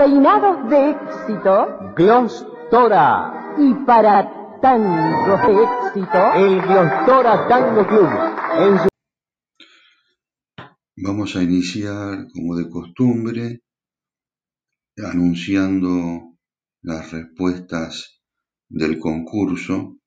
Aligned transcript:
Peinados 0.00 0.70
de 0.70 0.92
éxito. 0.92 1.94
Glostora. 1.94 3.54
Y 3.58 3.74
para 3.84 4.14
tangos 4.62 5.40
de 5.46 5.52
éxito. 5.62 6.20
El 6.36 6.62
Glostora 6.62 7.46
Tango 7.46 7.86
Club. 7.86 8.08
Vamos 10.96 11.36
a 11.36 11.42
iniciar, 11.42 12.28
como 12.32 12.56
de 12.56 12.70
costumbre, 12.70 13.60
anunciando 14.96 15.90
las 16.80 17.12
respuestas 17.12 18.22
del 18.70 18.98
concurso 18.98 19.98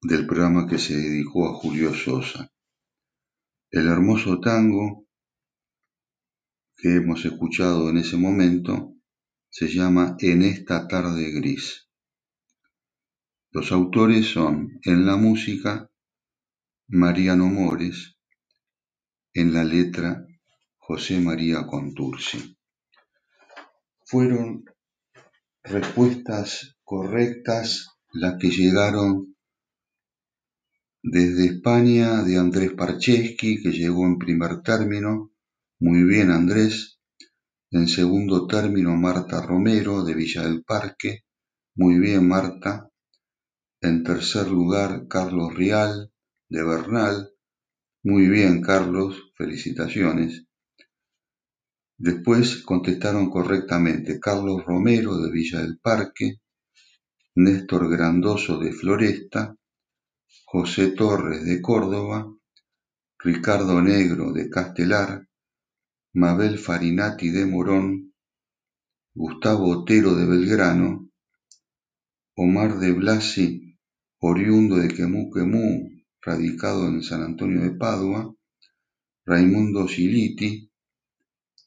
del 0.00 0.28
programa 0.28 0.68
que 0.68 0.78
se 0.78 0.94
dedicó 0.94 1.48
a 1.48 1.54
Julio 1.54 1.92
Sosa. 1.92 2.52
El 3.72 3.88
hermoso 3.88 4.38
tango 4.38 5.08
que 6.80 6.96
hemos 6.96 7.24
escuchado 7.26 7.90
en 7.90 7.98
ese 7.98 8.16
momento 8.16 8.94
se 9.50 9.68
llama 9.68 10.16
En 10.20 10.42
esta 10.42 10.88
tarde 10.88 11.30
gris. 11.30 11.88
Los 13.50 13.70
autores 13.70 14.26
son 14.26 14.80
en 14.84 15.04
la 15.04 15.16
música 15.16 15.90
Mariano 16.88 17.46
Mores, 17.46 18.16
en 19.34 19.52
la 19.52 19.62
letra 19.64 20.24
José 20.78 21.20
María 21.20 21.66
Contursi. 21.66 22.56
Fueron 24.06 24.64
respuestas 25.62 26.76
correctas 26.82 27.88
las 28.12 28.38
que 28.40 28.48
llegaron 28.48 29.36
desde 31.02 31.46
España 31.46 32.22
de 32.22 32.38
Andrés 32.38 32.72
Parcheski, 32.72 33.62
que 33.62 33.70
llegó 33.70 34.06
en 34.06 34.18
primer 34.18 34.62
término, 34.62 35.29
muy 35.80 36.04
bien 36.04 36.30
Andrés. 36.30 37.00
En 37.70 37.88
segundo 37.88 38.46
término 38.46 38.94
Marta 38.96 39.40
Romero 39.40 40.04
de 40.04 40.14
Villa 40.14 40.42
del 40.42 40.62
Parque, 40.62 41.24
muy 41.74 41.98
bien 41.98 42.28
Marta. 42.28 42.90
En 43.80 44.04
tercer 44.04 44.48
lugar 44.48 45.08
Carlos 45.08 45.54
Rial 45.54 46.12
de 46.50 46.62
Bernal, 46.62 47.30
muy 48.02 48.28
bien 48.28 48.60
Carlos, 48.60 49.32
felicitaciones. 49.38 50.44
Después 51.96 52.62
contestaron 52.62 53.30
correctamente 53.30 54.20
Carlos 54.20 54.62
Romero 54.66 55.16
de 55.16 55.30
Villa 55.30 55.60
del 55.60 55.78
Parque, 55.78 56.40
Néstor 57.36 57.90
Grandoso 57.90 58.58
de 58.58 58.72
Floresta, 58.72 59.56
José 60.44 60.90
Torres 60.90 61.42
de 61.46 61.62
Córdoba, 61.62 62.30
Ricardo 63.18 63.80
Negro 63.80 64.32
de 64.32 64.50
Castelar, 64.50 65.29
Mabel 66.12 66.58
Farinati 66.58 67.30
de 67.30 67.46
Morón, 67.46 68.12
Gustavo 69.14 69.68
Otero 69.68 70.16
de 70.16 70.26
Belgrano, 70.26 71.08
Omar 72.34 72.80
de 72.80 72.90
Blasi, 72.92 73.78
oriundo 74.18 74.76
de 74.76 74.88
Quemú 74.88 75.30
Quemú, 75.30 75.88
radicado 76.20 76.88
en 76.88 77.04
San 77.04 77.22
Antonio 77.22 77.62
de 77.62 77.70
Padua, 77.70 78.34
Raimundo 79.24 79.86
Siliti, 79.86 80.72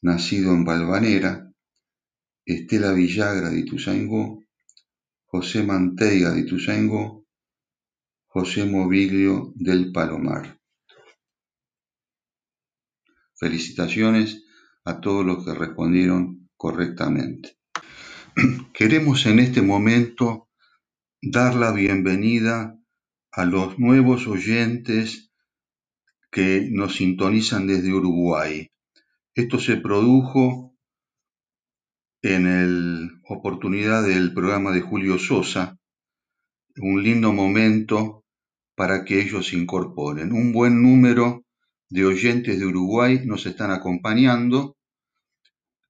nacido 0.02 0.52
en 0.52 0.66
Valvanera, 0.66 1.50
Estela 2.44 2.92
Villagra 2.92 3.48
de 3.48 3.60
Ituzaingó, 3.60 4.44
José 5.24 5.62
Manteiga 5.62 6.32
de 6.32 6.40
Ituzaingó, 6.40 7.24
José 8.26 8.66
Movilio 8.66 9.54
del 9.54 9.90
Palomar. 9.90 10.60
Felicitaciones 13.36 14.43
a 14.84 15.00
todos 15.00 15.24
los 15.24 15.44
que 15.44 15.54
respondieron 15.54 16.48
correctamente. 16.56 17.56
Queremos 18.74 19.26
en 19.26 19.38
este 19.38 19.62
momento 19.62 20.48
dar 21.22 21.54
la 21.54 21.72
bienvenida 21.72 22.78
a 23.32 23.44
los 23.44 23.78
nuevos 23.78 24.26
oyentes 24.26 25.32
que 26.30 26.68
nos 26.70 26.96
sintonizan 26.96 27.66
desde 27.66 27.92
Uruguay. 27.92 28.70
Esto 29.34 29.58
se 29.58 29.76
produjo 29.76 30.76
en 32.22 33.06
la 33.06 33.20
oportunidad 33.28 34.06
del 34.06 34.32
programa 34.32 34.72
de 34.72 34.80
Julio 34.80 35.18
Sosa, 35.18 35.78
un 36.76 37.02
lindo 37.02 37.32
momento 37.32 38.24
para 38.74 39.04
que 39.04 39.20
ellos 39.20 39.52
incorporen. 39.52 40.32
Un 40.32 40.52
buen 40.52 40.82
número 40.82 41.43
de 41.94 42.04
oyentes 42.04 42.58
de 42.58 42.66
Uruguay 42.66 43.20
nos 43.24 43.46
están 43.46 43.70
acompañando 43.70 44.76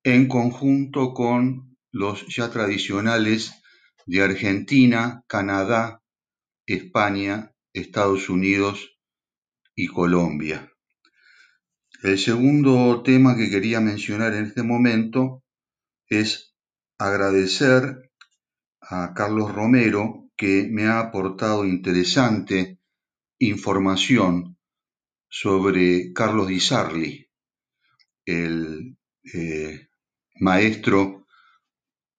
en 0.02 0.28
conjunto 0.28 1.14
con 1.14 1.78
los 1.92 2.26
ya 2.26 2.50
tradicionales 2.50 3.54
de 4.04 4.22
Argentina, 4.22 5.24
Canadá, 5.26 6.02
España, 6.66 7.52
Estados 7.72 8.28
Unidos 8.28 8.98
y 9.74 9.86
Colombia. 9.86 10.70
El 12.02 12.18
segundo 12.18 13.02
tema 13.02 13.34
que 13.34 13.48
quería 13.48 13.80
mencionar 13.80 14.34
en 14.34 14.44
este 14.44 14.62
momento 14.62 15.42
es 16.06 16.54
agradecer 16.98 18.10
a 18.82 19.14
Carlos 19.14 19.50
Romero 19.54 20.28
que 20.36 20.68
me 20.70 20.84
ha 20.84 20.98
aportado 20.98 21.64
interesante 21.64 22.78
información 23.38 24.53
sobre 25.36 26.12
Carlos 26.12 26.46
Di 26.46 26.60
Sarli, 26.60 27.28
el 28.24 28.96
eh, 29.24 29.88
maestro, 30.36 31.26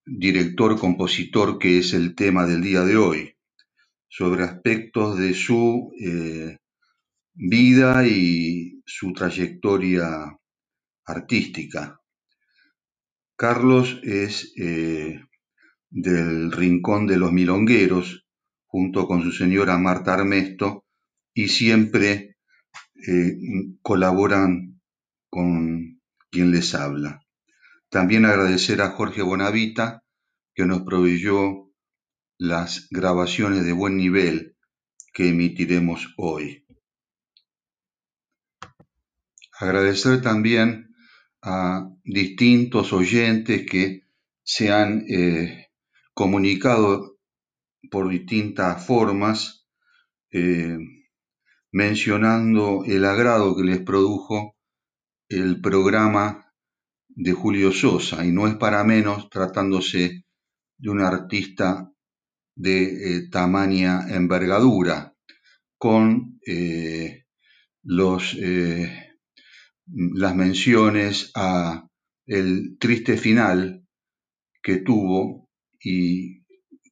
director, 0.06 0.78
compositor 0.78 1.58
que 1.58 1.78
es 1.78 1.94
el 1.94 2.14
tema 2.14 2.46
del 2.46 2.62
día 2.62 2.82
de 2.82 2.98
hoy, 2.98 3.38
sobre 4.10 4.44
aspectos 4.44 5.18
de 5.18 5.34
su 5.34 5.94
eh, 5.98 6.58
vida 7.34 8.06
y 8.06 8.82
su 8.86 9.14
trayectoria 9.14 10.38
artística. 11.06 12.02
Carlos 13.38 13.98
es 14.04 14.52
eh, 14.58 15.22
del 15.90 16.52
Rincón 16.52 17.08
de 17.08 17.16
los 17.16 17.32
Milongueros, 17.32 18.26
junto 18.66 19.08
con 19.08 19.24
su 19.24 19.32
señora 19.32 19.78
Marta 19.78 20.16
Armesto, 20.16 20.84
y 21.34 21.48
siempre 21.48 22.35
eh, 23.08 23.38
colaboran 23.82 24.82
con 25.30 26.02
quien 26.32 26.52
les 26.52 26.74
habla. 26.76 27.22
También 27.90 28.26
agradecer 28.26 28.82
a 28.82 28.92
Jorge 28.92 29.22
Bonavita, 29.22 30.04
que 30.54 30.66
nos 30.66 30.82
proveyó 30.84 31.72
las 32.38 32.88
grabaciones 32.90 33.66
de 33.66 33.74
buen 33.74 33.98
nivel 33.98 34.56
que 35.14 35.30
emitiremos 35.30 36.14
hoy. 36.18 36.66
Agradecer 39.58 40.22
también 40.22 40.94
a 41.42 41.90
distintos 42.04 42.92
oyentes 42.92 43.66
que 43.70 44.02
se 44.44 44.72
han 44.72 45.06
eh, 45.08 45.68
comunicado 46.14 47.18
por 47.90 48.10
distintas 48.10 48.86
formas, 48.86 49.68
eh, 50.32 50.78
mencionando 51.76 52.86
el 52.86 53.04
agrado 53.04 53.54
que 53.54 53.64
les 53.64 53.82
produjo 53.82 54.56
el 55.28 55.60
programa 55.60 56.54
de 57.10 57.34
Julio 57.34 57.74
Sosa, 57.74 58.26
y 58.26 58.32
no 58.32 58.48
es 58.48 58.56
para 58.56 58.82
menos 58.86 59.30
tratándose 59.30 60.24
de 60.78 60.90
un 60.90 61.02
artista 61.02 61.92
de 62.56 62.84
eh, 62.84 63.30
tamaña 63.30 64.08
envergadura, 64.08 65.18
con 65.78 66.40
eh, 66.48 67.26
los, 67.84 68.38
las 69.86 70.34
menciones 70.34 71.32
a 71.36 71.90
el 72.26 72.78
triste 72.80 73.18
final 73.18 73.86
que 74.64 74.78
tuvo 74.78 75.50
y 75.78 76.46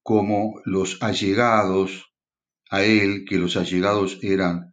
cómo 0.04 0.60
los 0.66 1.02
allegados 1.02 2.14
a 2.70 2.84
él, 2.84 3.24
que 3.26 3.38
los 3.38 3.56
allegados 3.56 4.20
eran 4.22 4.73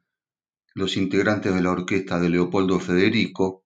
los 0.74 0.96
integrantes 0.96 1.54
de 1.54 1.62
la 1.62 1.72
orquesta 1.72 2.20
de 2.20 2.28
Leopoldo 2.28 2.78
Federico, 2.80 3.64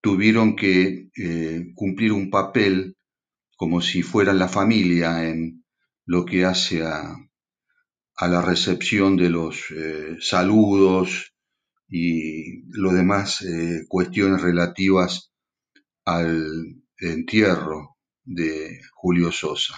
tuvieron 0.00 0.56
que 0.56 1.10
eh, 1.16 1.72
cumplir 1.74 2.12
un 2.12 2.30
papel 2.30 2.96
como 3.56 3.80
si 3.80 4.02
fueran 4.02 4.38
la 4.38 4.48
familia 4.48 5.28
en 5.28 5.64
lo 6.04 6.24
que 6.24 6.44
hace 6.44 6.82
a, 6.82 7.16
la 8.20 8.42
recepción 8.42 9.16
de 9.16 9.30
los 9.30 9.70
eh, 9.70 10.16
saludos 10.20 11.34
y 11.88 12.62
lo 12.70 12.92
demás 12.92 13.42
eh, 13.42 13.84
cuestiones 13.88 14.42
relativas 14.42 15.32
al 16.04 16.82
entierro 16.98 17.96
de 18.24 18.80
Julio 18.94 19.32
Sosa. 19.32 19.74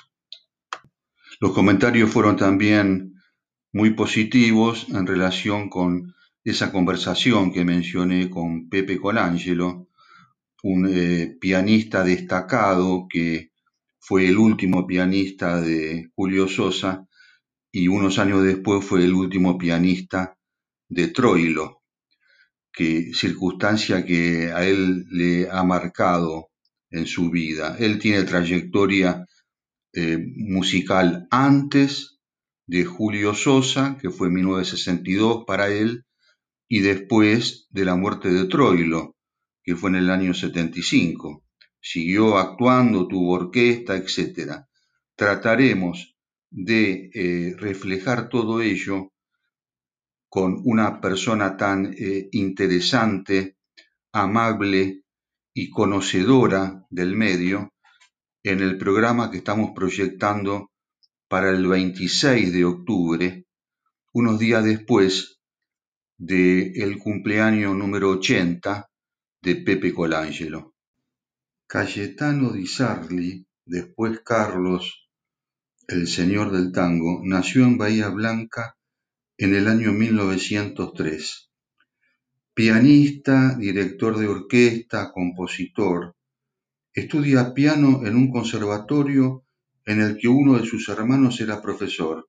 Los 1.41 1.53
comentarios 1.53 2.11
fueron 2.11 2.37
también 2.37 3.15
muy 3.73 3.95
positivos 3.95 4.87
en 4.91 5.07
relación 5.07 5.69
con 5.69 6.15
esa 6.45 6.71
conversación 6.71 7.53
que 7.53 7.65
mencioné 7.65 8.29
con 8.29 8.69
Pepe 8.69 9.01
Colangelo, 9.01 9.89
un 10.63 10.89
eh, 10.89 11.37
pianista 11.41 12.05
destacado 12.05 13.07
que 13.09 13.51
fue 13.99 14.29
el 14.29 14.37
último 14.37 14.87
pianista 14.87 15.61
de 15.61 16.11
Julio 16.15 16.47
Sosa 16.47 17.07
y 17.73 17.89
unos 17.89 18.19
años 18.19 18.45
después 18.45 18.85
fue 18.85 19.05
el 19.05 19.15
último 19.15 19.57
pianista 19.57 20.37
de 20.89 21.09
Troilo, 21.09 21.83
que 22.73 23.13
circunstancia 23.15 24.05
que 24.05 24.53
a 24.53 24.65
él 24.67 25.07
le 25.11 25.49
ha 25.51 25.65
marcado 25.65 26.51
en 26.91 27.07
su 27.07 27.31
vida. 27.31 27.77
Él 27.79 27.99
tiene 27.99 28.23
trayectoria 28.25 29.27
eh, 29.95 30.19
musical 30.37 31.27
antes 31.31 32.21
de 32.67 32.85
Julio 32.85 33.35
Sosa, 33.35 33.99
que 34.01 34.11
fue 34.11 34.29
en 34.29 34.35
1962 34.35 35.45
para 35.47 35.69
él, 35.69 36.05
y 36.75 36.81
después 36.81 37.69
de 37.71 37.85
la 37.85 37.95
muerte 37.95 38.33
de 38.33 38.49
Troilo, 38.49 39.15
que 39.63 39.77
fue 39.77 39.91
en 39.91 39.95
el 39.95 40.11
año 40.11 40.35
75. 40.35 41.45
Siguió 41.81 42.37
actuando, 42.37 43.07
tuvo 43.07 43.35
orquesta, 43.35 43.95
etc. 43.95 44.65
Trataremos 45.15 46.17
de 46.51 47.11
eh, 47.15 47.55
reflejar 47.57 48.29
todo 48.29 48.61
ello 48.61 49.13
con 50.29 50.63
una 50.65 51.01
persona 51.01 51.57
tan 51.57 51.95
eh, 51.97 52.29
interesante, 52.33 53.57
amable 54.11 55.05
y 55.55 55.71
conocedora 55.71 56.85
del 56.91 57.15
medio 57.15 57.73
en 58.43 58.59
el 58.59 58.79
programa 58.79 59.31
que 59.31 59.37
estamos 59.37 59.71
proyectando 59.77 60.73
para 61.29 61.51
el 61.51 61.69
26 61.69 62.53
de 62.53 62.65
octubre, 62.65 63.47
unos 64.13 64.41
días 64.41 64.65
después 64.65 65.35
del 66.17 66.99
cumpleaños 66.99 67.75
número 67.75 68.11
80 68.11 68.89
de 69.43 69.57
Pepe 69.57 69.93
Colangelo. 69.93 70.75
Cayetano 71.67 72.53
di 72.53 72.67
Sarli, 72.67 73.45
después 73.65 74.21
Carlos, 74.21 75.09
el 75.89 76.07
señor 76.07 76.53
del 76.53 76.71
tango, 76.71 77.21
nació 77.25 77.65
en 77.65 77.79
Bahía 77.79 78.11
Blanca 78.11 78.77
en 79.37 79.55
el 79.55 79.67
año 79.67 79.93
1903. 79.93 81.51
Pianista, 82.55 83.57
director 83.57 84.17
de 84.17 84.29
orquesta, 84.29 85.11
compositor, 85.13 86.15
estudia 86.93 87.53
piano 87.53 88.07
en 88.07 88.15
un 88.15 88.31
conservatorio 88.31 89.45
en 89.85 90.01
el 90.01 90.17
que 90.17 90.29
uno 90.29 90.59
de 90.59 90.65
sus 90.65 90.89
hermanos 90.89 91.41
era 91.41 91.61
profesor. 91.61 92.29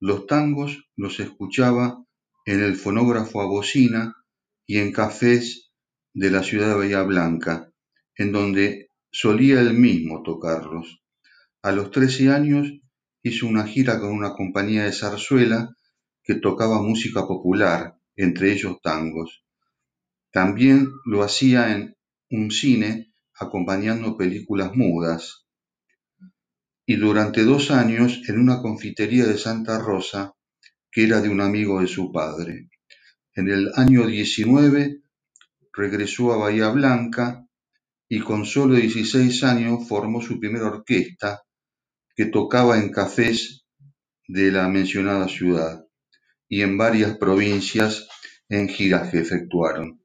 Los 0.00 0.26
tangos 0.26 0.90
los 0.96 1.20
escuchaba 1.20 2.04
en 2.44 2.62
el 2.62 2.76
fonógrafo 2.76 3.40
a 3.40 3.46
bocina 3.46 4.16
y 4.66 4.78
en 4.78 4.92
cafés 4.92 5.70
de 6.12 6.30
la 6.30 6.42
ciudad 6.42 6.68
de 6.68 6.74
Bahía 6.74 7.02
Blanca, 7.02 7.70
en 8.16 8.32
donde 8.32 8.88
solía 9.10 9.60
él 9.60 9.74
mismo 9.74 10.22
tocarlos. 10.22 11.02
A 11.62 11.72
los 11.72 11.90
trece 11.90 12.30
años 12.30 12.70
hizo 13.22 13.46
una 13.46 13.66
gira 13.66 13.98
con 13.98 14.10
una 14.10 14.32
compañía 14.34 14.84
de 14.84 14.92
zarzuela 14.92 15.74
que 16.22 16.34
tocaba 16.34 16.82
música 16.82 17.26
popular, 17.26 17.96
entre 18.16 18.52
ellos 18.52 18.76
tangos. 18.82 19.44
También 20.30 20.88
lo 21.04 21.22
hacía 21.22 21.72
en 21.72 21.96
un 22.30 22.50
cine 22.50 23.12
acompañando 23.34 24.16
películas 24.16 24.74
mudas. 24.74 25.46
Y 26.86 26.96
durante 26.96 27.44
dos 27.44 27.70
años 27.70 28.20
en 28.28 28.38
una 28.38 28.60
confitería 28.60 29.26
de 29.26 29.38
Santa 29.38 29.78
Rosa, 29.78 30.33
que 30.94 31.02
era 31.02 31.20
de 31.20 31.28
un 31.28 31.40
amigo 31.40 31.80
de 31.80 31.88
su 31.88 32.12
padre. 32.12 32.70
En 33.34 33.48
el 33.48 33.72
año 33.74 34.06
19 34.06 35.02
regresó 35.72 36.32
a 36.32 36.36
Bahía 36.36 36.68
Blanca 36.68 37.44
y 38.08 38.20
con 38.20 38.46
solo 38.46 38.76
16 38.76 39.42
años 39.42 39.88
formó 39.88 40.22
su 40.22 40.38
primera 40.38 40.68
orquesta 40.68 41.42
que 42.14 42.26
tocaba 42.26 42.78
en 42.78 42.92
cafés 42.92 43.64
de 44.28 44.52
la 44.52 44.68
mencionada 44.68 45.26
ciudad 45.26 45.84
y 46.48 46.62
en 46.62 46.78
varias 46.78 47.16
provincias 47.16 48.06
en 48.48 48.68
giras 48.68 49.10
que 49.10 49.18
efectuaron. 49.18 50.00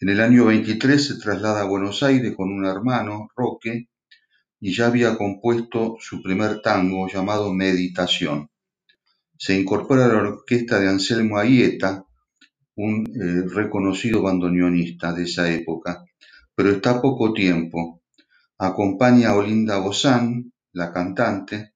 En 0.00 0.10
el 0.10 0.20
año 0.20 0.44
23 0.44 1.02
se 1.02 1.18
traslada 1.18 1.62
a 1.62 1.66
Buenos 1.66 2.02
Aires 2.02 2.34
con 2.36 2.52
un 2.52 2.66
hermano, 2.66 3.30
Roque, 3.34 3.88
y 4.60 4.74
ya 4.74 4.88
había 4.88 5.16
compuesto 5.16 5.96
su 5.98 6.22
primer 6.22 6.60
tango 6.60 7.08
llamado 7.08 7.54
Meditación. 7.54 8.50
Se 9.38 9.58
incorpora 9.58 10.06
a 10.06 10.08
la 10.08 10.28
orquesta 10.28 10.80
de 10.80 10.88
Anselmo 10.88 11.38
Aieta, 11.38 12.04
un 12.76 13.06
eh, 13.06 13.48
reconocido 13.52 14.22
bandoneonista 14.22 15.12
de 15.12 15.24
esa 15.24 15.50
época, 15.52 16.04
pero 16.54 16.70
está 16.70 17.00
poco 17.00 17.32
tiempo. 17.32 18.02
Acompaña 18.58 19.30
a 19.30 19.36
Olinda 19.36 19.78
Bozán, 19.78 20.52
la 20.72 20.92
cantante, 20.92 21.74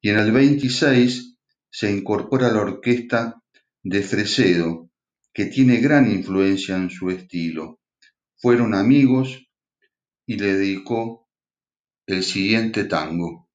y 0.00 0.10
en 0.10 0.18
el 0.18 0.32
26 0.32 1.36
se 1.70 1.90
incorpora 1.90 2.48
a 2.48 2.52
la 2.52 2.60
orquesta 2.60 3.42
de 3.82 4.02
Fresedo, 4.02 4.90
que 5.32 5.46
tiene 5.46 5.78
gran 5.78 6.10
influencia 6.10 6.76
en 6.76 6.90
su 6.90 7.10
estilo. 7.10 7.80
Fueron 8.38 8.74
amigos 8.74 9.46
y 10.26 10.36
le 10.36 10.54
dedicó 10.54 11.28
el 12.06 12.22
siguiente 12.22 12.84
tango. 12.84 13.50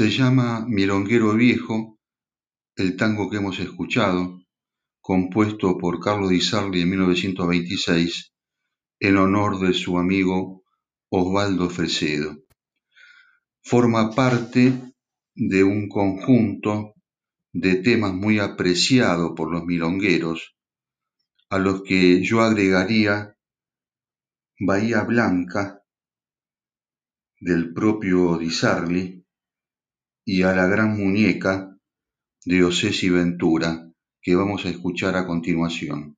Se 0.00 0.08
llama 0.08 0.64
Milonguero 0.66 1.34
Viejo, 1.34 2.00
el 2.74 2.96
tango 2.96 3.28
que 3.28 3.36
hemos 3.36 3.58
escuchado, 3.60 4.40
compuesto 5.02 5.76
por 5.76 6.00
Carlos 6.00 6.30
Di 6.30 6.40
Sarli 6.40 6.80
en 6.80 6.88
1926 6.88 8.32
en 8.98 9.16
honor 9.18 9.58
de 9.60 9.74
su 9.74 9.98
amigo 9.98 10.64
Osvaldo 11.10 11.68
Fresedo. 11.68 12.34
Forma 13.62 14.14
parte 14.14 14.94
de 15.34 15.64
un 15.64 15.86
conjunto 15.90 16.94
de 17.52 17.74
temas 17.74 18.14
muy 18.14 18.38
apreciado 18.38 19.34
por 19.34 19.52
los 19.52 19.66
milongueros, 19.66 20.56
a 21.50 21.58
los 21.58 21.82
que 21.82 22.24
yo 22.24 22.40
agregaría 22.40 23.36
Bahía 24.58 25.02
Blanca 25.02 25.82
del 27.38 27.74
propio 27.74 28.38
Di 28.38 28.50
Sarli 28.50 29.19
y 30.24 30.42
a 30.42 30.54
la 30.54 30.66
gran 30.66 30.96
muñeca 30.96 31.76
de 32.44 32.64
Osesi 32.64 33.10
Ventura 33.10 33.90
que 34.22 34.34
vamos 34.34 34.64
a 34.66 34.68
escuchar 34.68 35.16
a 35.16 35.26
continuación. 35.26 36.16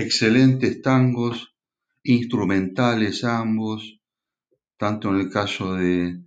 Excelentes 0.00 0.82
tangos, 0.82 1.54
instrumentales 2.02 3.24
ambos, 3.24 4.00
tanto 4.76 5.10
en 5.10 5.20
el 5.20 5.30
caso 5.30 5.74
de 5.74 6.22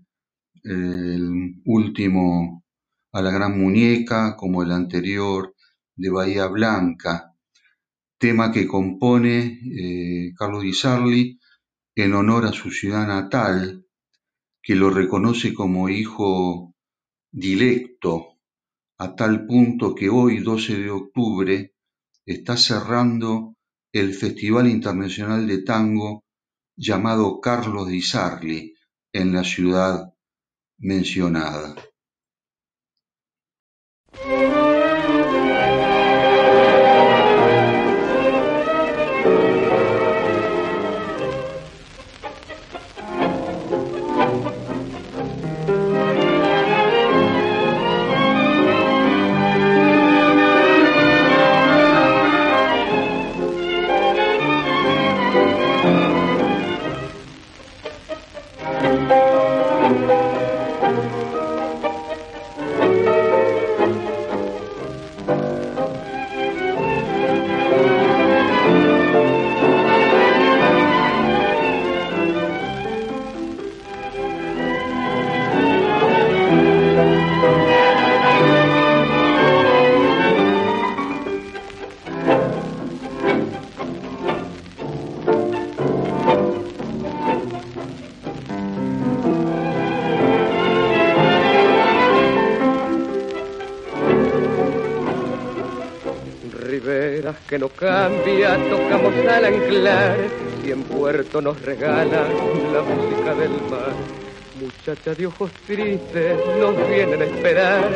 el 0.63 1.61
último 1.65 2.63
a 3.11 3.21
la 3.21 3.31
gran 3.31 3.59
muñeca 3.59 4.35
como 4.35 4.63
el 4.63 4.71
anterior 4.71 5.53
de 5.95 6.09
Bahía 6.09 6.47
Blanca, 6.47 7.33
tema 8.17 8.51
que 8.51 8.65
compone 8.67 9.59
eh, 9.65 10.33
Carlos 10.37 10.63
Di 10.63 10.73
Sarli 10.73 11.39
en 11.95 12.13
honor 12.13 12.45
a 12.45 12.53
su 12.53 12.71
ciudad 12.71 13.05
natal, 13.05 13.85
que 14.61 14.75
lo 14.75 14.89
reconoce 14.89 15.53
como 15.53 15.89
hijo 15.89 16.73
directo, 17.31 18.39
a 18.97 19.15
tal 19.15 19.45
punto 19.45 19.93
que 19.93 20.09
hoy, 20.09 20.39
12 20.39 20.77
de 20.77 20.89
octubre, 20.89 21.73
está 22.25 22.55
cerrando 22.55 23.52
el 23.93 24.15
Festival 24.15 24.67
Internacional 24.67 25.47
de 25.47 25.61
Tango 25.61 26.23
llamado 26.75 27.39
Carlos 27.39 27.87
Di 27.87 28.01
Sarli 28.01 28.73
en 29.13 29.31
la 29.31 29.43
ciudad 29.43 30.11
mencionada. 30.79 31.75
Que 97.53 97.59
no 97.59 97.69
cambia, 97.69 98.57
tocamos 98.67 99.13
al 99.29 99.45
anclar 99.45 100.17
y 100.65 100.71
en 100.71 100.81
puerto 100.85 101.39
nos 101.39 101.61
regala 101.61 102.23
la 102.73 102.81
música 102.81 103.35
del 103.35 103.51
mar. 103.69 103.93
Muchacha 104.59 105.13
de 105.13 105.27
ojos 105.27 105.51
tristes 105.67 106.35
nos 106.59 106.89
vienen 106.89 107.21
a 107.21 107.25
esperar 107.25 107.91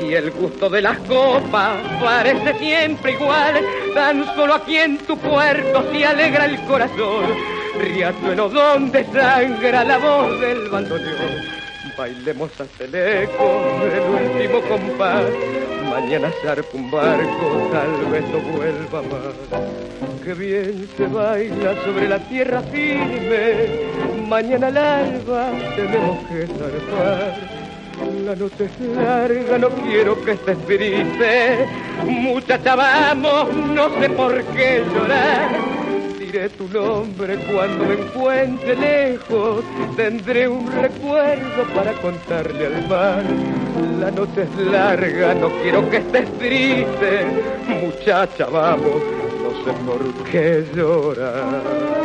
y 0.00 0.14
el 0.14 0.30
gusto 0.30 0.70
de 0.70 0.82
las 0.82 0.96
copas 0.98 1.80
parece 2.00 2.56
siempre 2.56 3.14
igual. 3.14 3.60
Tan 3.96 4.24
solo 4.36 4.54
aquí 4.54 4.76
en 4.76 4.98
tu 4.98 5.18
puerto 5.18 5.90
se 5.90 6.06
alegra 6.06 6.44
el 6.44 6.60
corazón, 6.66 7.34
riachuelo 7.80 8.48
donde 8.48 9.04
sangra 9.06 9.82
la 9.82 9.98
voz 9.98 10.40
del 10.40 10.68
bandoneón. 10.68 11.50
Bailemos 11.98 12.52
hasta 12.60 12.84
el 12.84 12.94
eco 12.94 13.60
del 13.90 14.30
último 14.30 14.60
compás 14.68 15.24
Mañana 15.90 16.30
zarpa 16.40 16.68
un 16.78 16.88
barco, 16.88 17.68
tal 17.72 18.12
vez 18.12 18.24
no 18.30 18.38
vuelva 18.56 19.02
más. 19.02 19.60
Qué 20.24 20.34
bien 20.34 20.88
se 20.96 21.06
baila 21.08 21.74
sobre 21.84 22.08
la 22.08 22.18
tierra 22.28 22.62
firme. 22.62 23.66
Mañana 24.28 24.68
al 24.68 24.76
alba 24.76 25.50
tenemos 25.74 26.18
que 26.28 26.46
zarpar. 26.46 27.60
La 28.24 28.36
noche 28.36 28.66
es 28.66 28.96
larga, 28.96 29.58
no 29.58 29.68
quiero 29.68 30.24
que 30.24 30.30
estés 30.32 30.58
triste. 30.64 31.66
Muchacha, 32.06 32.76
vamos, 32.76 33.52
no 33.52 34.00
sé 34.00 34.10
por 34.10 34.42
qué 34.44 34.84
llorar. 34.94 35.69
Diré 36.30 36.48
tu 36.50 36.68
nombre 36.68 37.38
cuando 37.50 37.84
me 37.86 37.94
encuentre 37.94 38.76
lejos. 38.76 39.64
Tendré 39.96 40.46
un 40.46 40.64
recuerdo 40.70 41.64
para 41.74 41.92
contarle 41.94 42.66
al 42.66 42.88
mar 42.88 43.24
la 43.98 44.10
noche 44.10 44.42
es 44.42 44.56
larga, 44.56 45.34
no 45.34 45.50
quiero 45.62 45.88
que 45.90 45.98
estés 45.98 46.38
triste. 46.38 47.26
Muchacha, 47.82 48.46
vamos, 48.46 49.02
no 49.42 49.64
sé 49.64 49.72
por 49.84 50.24
qué 50.30 50.64
llorar. 50.74 51.99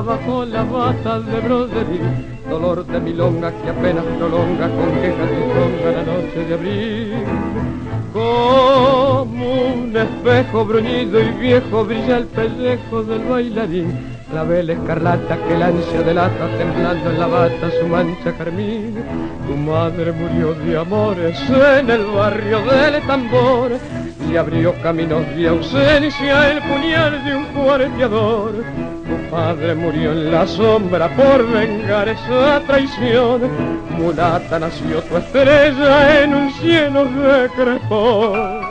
Bajo 0.00 0.44
la 0.44 0.62
bata 0.64 1.20
de 1.20 1.40
broderí, 1.40 2.00
dolor 2.48 2.86
de 2.86 3.00
milonga 3.00 3.52
que 3.52 3.70
apenas 3.70 4.04
prolonga 4.18 4.68
con 4.68 4.90
quejas 5.00 5.30
y 5.30 5.84
la 5.84 6.02
noche 6.02 6.44
de 6.48 6.54
abril. 6.54 7.14
Como 8.12 9.72
un 9.74 9.96
espejo 9.96 10.64
bruñido 10.64 11.20
y 11.20 11.30
viejo 11.32 11.84
brilla 11.84 12.18
el 12.18 12.26
pellejo 12.26 13.02
del 13.02 13.20
bailarín, 13.20 13.98
la 14.34 14.44
vela 14.44 14.72
escarlata 14.72 15.36
que 15.46 15.54
el 15.54 15.62
ansia 15.62 16.02
delata 16.02 16.48
temblando 16.56 17.10
en 17.10 17.18
la 17.18 17.26
bata 17.26 17.70
su 17.78 17.86
mancha 17.86 18.32
carmín. 18.36 18.94
Tu 19.46 19.56
madre 19.56 20.12
murió 20.12 20.54
de 20.54 20.78
amores 20.78 21.38
en 21.78 21.90
el 21.90 22.04
barrio 22.06 22.60
del 22.60 23.02
tambor 23.02 23.72
y 24.30 24.36
abrió 24.36 24.74
caminos 24.82 25.26
de 25.36 25.48
ausencia 25.48 26.50
el 26.50 26.62
puñal 26.62 27.24
de 27.24 27.36
un 27.36 27.44
cuarteador 27.46 28.61
padre 29.32 29.74
murió 29.74 30.12
en 30.12 30.30
la 30.30 30.46
sombra 30.46 31.08
por 31.16 31.50
vengar 31.50 32.06
esa 32.06 32.60
traición. 32.66 33.40
Mulata 33.96 34.58
nació 34.58 35.00
tu 35.04 35.16
estrella 35.16 36.22
en 36.22 36.34
un 36.34 36.52
cielo 36.52 37.06
de 37.06 37.48
crepón. 37.56 38.61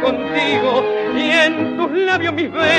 contigo 0.00 0.84
y 1.16 1.30
en 1.30 1.76
tus 1.76 1.90
labios 1.92 2.34
mis 2.34 2.50
besos 2.50 2.71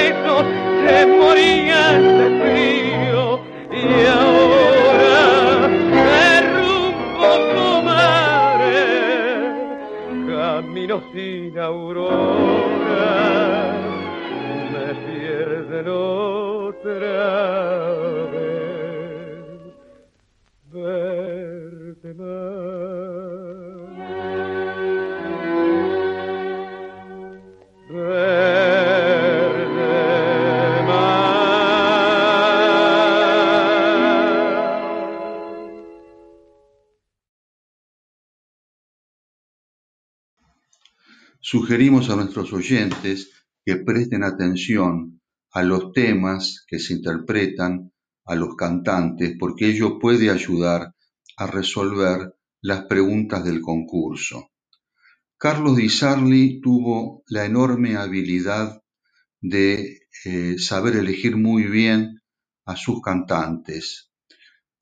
Sugerimos 41.53 42.09
a 42.09 42.15
nuestros 42.15 42.51
oyentes 42.51 43.29
que 43.63 43.75
presten 43.75 44.23
atención 44.23 45.21
a 45.51 45.61
los 45.61 45.91
temas 45.91 46.65
que 46.67 46.79
se 46.79 46.95
interpretan, 46.95 47.91
a 48.25 48.33
los 48.33 48.55
cantantes, 48.55 49.35
porque 49.37 49.67
ello 49.67 49.99
puede 49.99 50.31
ayudar 50.31 50.95
a 51.37 51.45
resolver 51.45 52.33
las 52.59 52.85
preguntas 52.85 53.45
del 53.45 53.61
concurso. 53.61 54.49
Carlos 55.37 55.77
Di 55.77 55.89
Sarli 55.89 56.59
tuvo 56.59 57.21
la 57.27 57.45
enorme 57.45 57.97
habilidad 57.97 58.81
de 59.39 59.99
eh, 60.25 60.57
saber 60.57 60.95
elegir 60.95 61.37
muy 61.37 61.65
bien 61.65 62.19
a 62.65 62.75
sus 62.75 62.99
cantantes. 62.99 64.09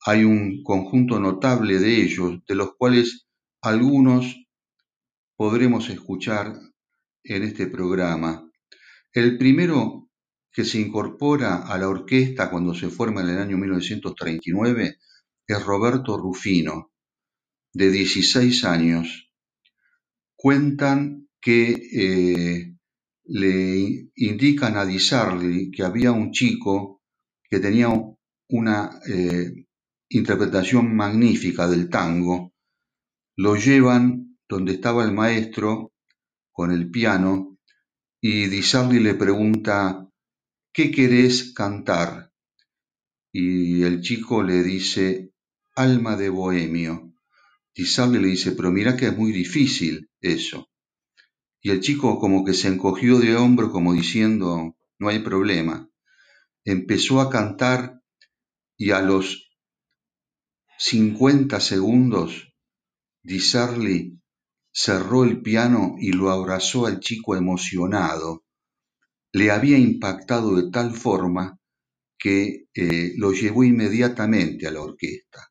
Hay 0.06 0.24
un 0.24 0.62
conjunto 0.62 1.20
notable 1.20 1.78
de 1.78 2.02
ellos, 2.02 2.38
de 2.48 2.54
los 2.54 2.76
cuales 2.78 3.26
algunos 3.60 4.41
podremos 5.42 5.90
escuchar 5.90 6.56
en 7.24 7.42
este 7.42 7.66
programa. 7.66 8.48
El 9.12 9.36
primero 9.38 10.08
que 10.52 10.64
se 10.64 10.78
incorpora 10.78 11.66
a 11.66 11.76
la 11.78 11.88
orquesta 11.88 12.48
cuando 12.48 12.74
se 12.74 12.88
forma 12.90 13.22
en 13.22 13.30
el 13.30 13.38
año 13.38 13.58
1939 13.58 14.98
es 15.48 15.64
Roberto 15.64 16.16
Rufino, 16.16 16.92
de 17.72 17.90
16 17.90 18.64
años. 18.66 19.32
Cuentan 20.36 21.28
que 21.40 21.72
eh, 21.92 22.76
le 23.24 24.10
indican 24.14 24.76
a 24.76 24.86
Di 24.86 25.00
Sarli 25.00 25.72
que 25.72 25.82
había 25.82 26.12
un 26.12 26.30
chico 26.30 27.02
que 27.50 27.58
tenía 27.58 27.88
una 28.48 29.00
eh, 29.08 29.66
interpretación 30.08 30.94
magnífica 30.94 31.66
del 31.66 31.90
tango, 31.90 32.54
lo 33.34 33.56
llevan 33.56 34.31
donde 34.52 34.74
estaba 34.74 35.02
el 35.02 35.12
maestro 35.12 35.94
con 36.52 36.72
el 36.72 36.90
piano 36.90 37.56
y 38.20 38.48
Di 38.48 38.60
le 39.00 39.14
pregunta 39.14 40.06
¿qué 40.74 40.90
querés 40.90 41.54
cantar? 41.54 42.30
Y 43.32 43.82
el 43.82 44.02
chico 44.02 44.42
le 44.42 44.62
dice, 44.62 45.32
alma 45.74 46.16
de 46.16 46.28
bohemio. 46.28 47.14
Sarli 47.74 48.18
le 48.18 48.28
dice, 48.28 48.52
pero 48.52 48.70
mira 48.70 48.94
que 48.94 49.06
es 49.06 49.16
muy 49.16 49.32
difícil 49.32 50.10
eso. 50.20 50.68
Y 51.62 51.70
el 51.70 51.80
chico 51.80 52.18
como 52.18 52.44
que 52.44 52.52
se 52.52 52.68
encogió 52.68 53.18
de 53.20 53.34
hombro 53.36 53.72
como 53.72 53.94
diciendo, 53.94 54.76
no 54.98 55.08
hay 55.08 55.20
problema. 55.20 55.88
Empezó 56.64 57.22
a 57.22 57.30
cantar 57.30 58.02
y 58.76 58.90
a 58.90 59.00
los 59.00 59.50
50 60.78 61.58
segundos, 61.58 62.52
Di 63.22 63.40
Sarli 63.40 64.21
cerró 64.72 65.24
el 65.24 65.42
piano 65.42 65.96
y 65.98 66.12
lo 66.12 66.30
abrazó 66.30 66.86
al 66.86 67.00
chico 67.00 67.36
emocionado. 67.36 68.44
Le 69.32 69.50
había 69.50 69.78
impactado 69.78 70.56
de 70.56 70.70
tal 70.70 70.94
forma 70.94 71.58
que 72.18 72.66
eh, 72.74 73.12
lo 73.16 73.32
llevó 73.32 73.64
inmediatamente 73.64 74.66
a 74.66 74.70
la 74.70 74.80
orquesta. 74.80 75.48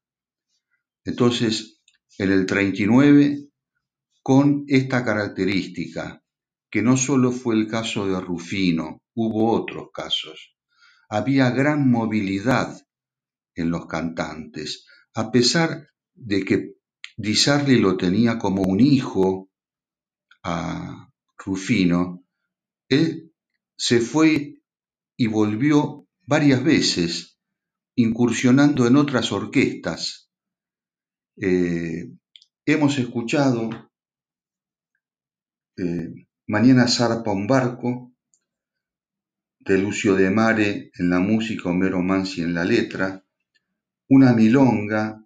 Entonces, 1.03 1.81
en 2.17 2.31
el 2.31 2.45
39, 2.45 3.49
con 4.21 4.65
esta 4.67 5.03
característica, 5.03 6.23
que 6.69 6.81
no 6.81 6.95
solo 6.95 7.31
fue 7.31 7.55
el 7.55 7.67
caso 7.67 8.07
de 8.07 8.19
Rufino, 8.21 9.01
hubo 9.15 9.51
otros 9.51 9.89
casos. 9.93 10.55
Había 11.09 11.49
gran 11.49 11.89
movilidad 11.89 12.79
en 13.55 13.69
los 13.69 13.87
cantantes, 13.87 14.85
a 15.13 15.31
pesar 15.31 15.87
de 16.13 16.45
que 16.45 16.75
Di 17.23 17.35
Sarli 17.35 17.77
lo 17.77 17.95
tenía 17.97 18.39
como 18.39 18.63
un 18.63 18.79
hijo 18.79 19.51
a 20.43 21.07
Rufino, 21.37 22.25
él 22.89 23.31
se 23.77 23.99
fue 23.99 24.55
y 25.15 25.27
volvió 25.27 26.07
varias 26.25 26.63
veces, 26.63 27.37
incursionando 27.95 28.87
en 28.87 28.95
otras 28.95 29.31
orquestas. 29.31 30.31
Eh, 31.37 32.11
hemos 32.65 32.97
escuchado 32.97 33.69
eh, 35.77 36.25
Mañana 36.47 36.87
zarpa 36.87 37.31
un 37.31 37.45
barco, 37.45 38.13
de 39.59 39.77
Lucio 39.77 40.15
de 40.15 40.31
Mare 40.31 40.89
en 40.95 41.11
la 41.11 41.19
música, 41.19 41.69
Homero 41.69 42.01
Mansi 42.01 42.41
en 42.41 42.55
la 42.55 42.65
letra, 42.65 43.23
una 44.09 44.33
milonga, 44.33 45.23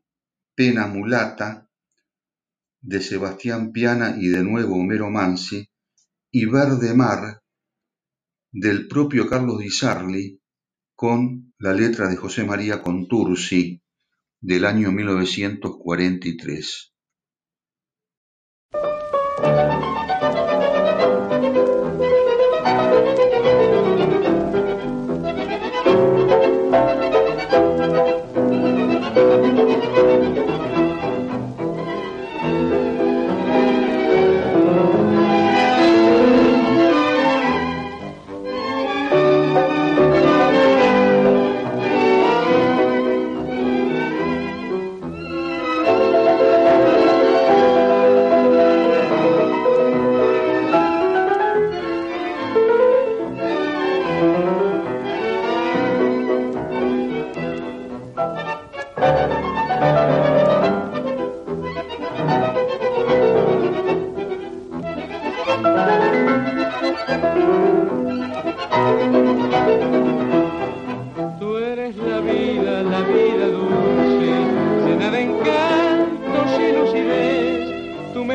Pena 0.53 0.88
mulata, 0.88 1.64
de 2.85 3.01
Sebastián 3.01 3.71
Piana 3.71 4.15
y 4.19 4.27
de 4.27 4.43
nuevo 4.43 4.75
Homero 4.75 5.09
Mansi, 5.09 5.67
y 6.31 6.45
Verde 6.45 6.93
Mar, 6.93 7.41
del 8.51 8.87
propio 8.87 9.27
Carlos 9.27 9.57
Di 9.59 9.71
Sarli, 9.71 10.39
con 10.95 11.55
la 11.57 11.73
letra 11.73 12.07
de 12.07 12.15
José 12.15 12.43
María 12.43 12.83
Contursi, 12.83 13.81
del 14.39 14.65
año 14.65 14.91
1943. 14.91 16.93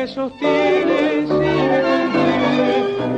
me 0.01 0.07
sostienes 0.07 1.29
y 1.29 1.31
me 1.31 1.77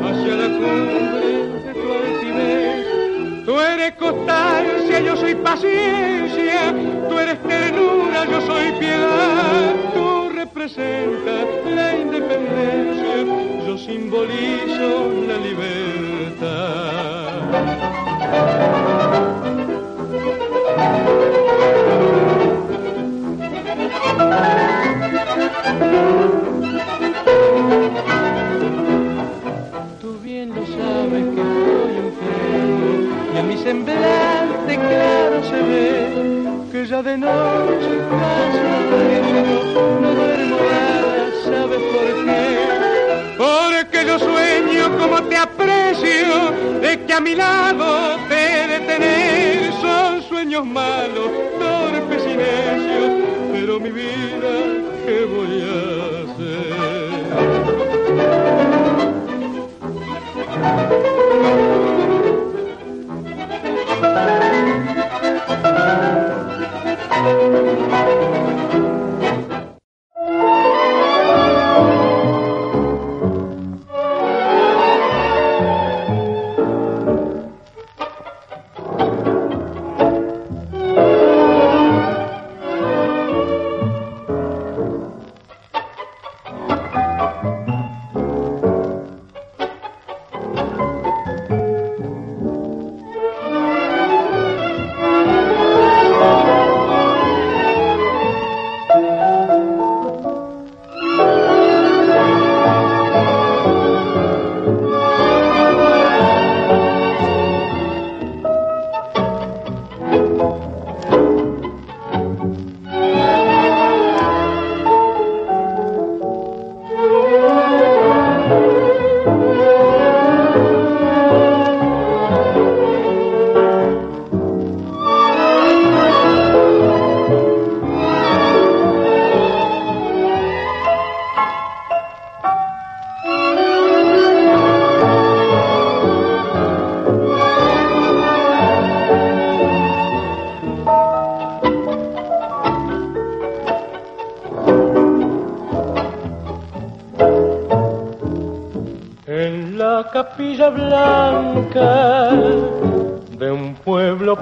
hacia 0.06 0.36
la 0.36 0.48
cumbre 0.60 1.30
de 1.64 1.72
tu 1.82 1.88
altivez. 1.94 3.46
Tú 3.46 3.54
eres 3.62 3.94
constancia, 3.94 5.00
yo 5.00 5.16
soy 5.16 5.36
paciencia, 5.36 6.76
tú 7.08 7.20
eres 7.20 7.42
ternura, 7.44 8.26
yo 8.26 8.42
soy 8.42 8.74
piedad. 8.82 9.76
Tú 9.94 10.30
representas 10.36 11.48
la 11.74 11.98
independencia, 11.98 13.16
yo 13.66 13.78
simbolizo 13.78 15.10
la 15.26 15.38
libertad. 15.38 16.04
sabe 31.14 31.22
que 31.36 31.42
voy 31.42 31.96
enfriando 32.06 32.88
y 33.34 33.38
en 33.38 33.48
mi 33.48 33.58
semblante 33.58 34.76
claro 34.76 35.44
se 35.44 35.62
ve 35.62 36.08
que 36.72 36.86
ya 36.88 37.04
de 37.04 37.18
noche 37.18 37.92
casi 38.10 38.58
no 38.58 40.02
no 40.02 40.10
duermo 40.16 40.58
nada, 40.72 41.26
¿sabes 41.46 41.82
por 41.94 42.08
qué? 42.26 42.44
Porque 43.38 44.00
yo 44.08 44.18
sueño 44.20 44.98
como 44.98 45.24
te 45.24 45.38
aprecio, 45.38 46.52
de 46.82 47.06
que 47.06 47.14
a 47.14 47.20
mi 47.20 47.36
lado 47.36 48.18
te 48.28 48.68
detenés, 48.68 49.76
son 49.82 50.22
sueños 50.24 50.66
malos, 50.66 51.30
torpes 51.60 52.24
y 52.26 52.38
necios, 52.38 53.12
pero 53.52 53.80
mi 53.80 53.92
vida, 53.92 54.52
¿qué 55.06 55.26
voy 55.26 55.62
a 55.62 55.74
hacer? 58.64 58.73
Thank 60.64 60.94
you. 68.74 68.83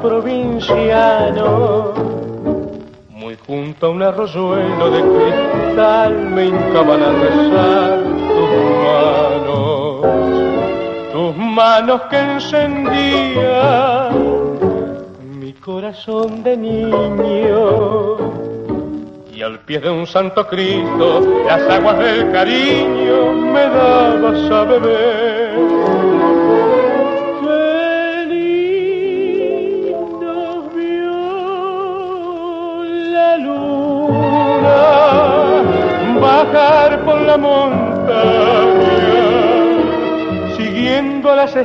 Provinciano. 0.02 1.94
Muy 3.10 3.38
junto 3.48 3.86
a 3.86 3.90
un 3.90 4.02
arroyuelo 4.02 4.92
de 4.92 5.02
cristal 5.02 6.14
me 6.16 6.46
hincaban 6.46 7.04
a 7.04 7.12
rezar 7.12 8.00
tus 8.38 8.50
manos, 8.86 10.02
tus 11.12 11.36
manos 11.38 12.02
que 12.10 12.18
encendían 12.18 14.10
mi 15.40 15.54
corazón 15.54 16.44
de 16.44 16.58
niño 16.58 18.32
al 19.44 19.60
pie 19.60 19.80
de 19.80 19.90
un 19.90 20.06
santo 20.06 20.48
Cristo 20.48 21.44
las 21.46 21.62
aguas 21.70 21.98
del 21.98 22.32
cariño 22.32 23.34
me 23.34 23.62
dabas 23.62 24.52
a 24.52 24.64
beber. 24.66 25.11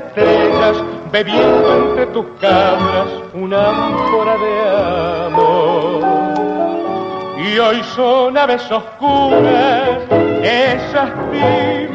Estrellas, 0.06 0.82
bebiendo 1.12 1.76
entre 1.76 2.06
tus 2.06 2.26
cabras 2.40 3.08
una 3.34 3.68
ánfora 3.68 4.36
de 4.38 4.60
amor. 5.26 6.00
Y 7.38 7.58
hoy 7.58 7.82
son 7.94 8.36
aves 8.36 8.70
oscuras 8.70 9.98
esas 10.42 11.10
tímidas 11.30 11.85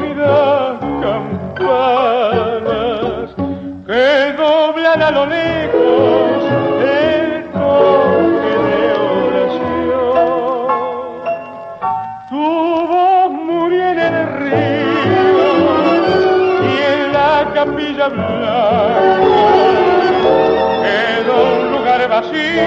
quedó 20.82 21.36
un 21.60 21.72
lugar 21.72 22.08
vacío 22.08 22.62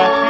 el 0.00 0.29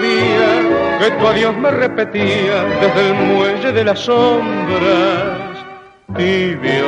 que 0.00 1.10
tu 1.18 1.26
adiós 1.26 1.56
me 1.56 1.70
repetía 1.70 2.64
desde 2.80 3.08
el 3.08 3.14
muelle 3.14 3.72
de 3.72 3.84
las 3.84 4.00
sombras. 4.00 5.64
Tibio, 6.16 6.86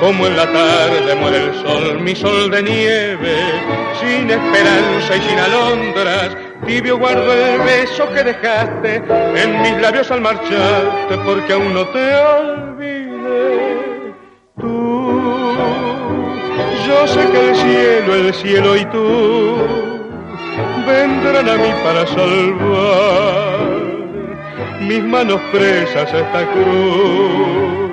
como 0.00 0.26
en 0.26 0.36
la 0.36 0.46
tarde 0.46 1.14
muere 1.16 1.44
el 1.44 1.54
sol, 1.54 2.00
mi 2.00 2.14
sol 2.14 2.50
de 2.50 2.62
nieve, 2.62 3.36
sin 4.00 4.30
esperanza 4.30 5.16
y 5.16 5.20
sin 5.22 5.38
alondras. 5.38 6.36
Tibio 6.66 6.98
guardo 6.98 7.32
el 7.32 7.60
beso 7.62 8.08
que 8.12 8.22
dejaste 8.22 9.02
en 9.34 9.62
mis 9.62 9.80
labios 9.80 10.10
al 10.10 10.20
marcharte, 10.20 11.16
porque 11.24 11.52
aún 11.52 11.72
no 11.72 11.86
te 11.88 12.14
olvidé. 12.14 14.14
Tú, 14.60 15.22
yo 16.86 17.06
sé 17.06 17.30
que 17.30 17.48
el 17.48 17.56
cielo, 17.56 18.14
el 18.14 18.34
cielo 18.34 18.76
y 18.76 18.84
tú 18.86 19.89
vendrán 20.90 21.48
a 21.48 21.56
mí 21.56 21.72
para 21.84 22.06
salvar 22.06 23.60
mis 24.80 25.02
manos 25.04 25.40
presas 25.52 26.12
a 26.12 26.18
esta 26.18 26.42
cruz. 26.52 27.90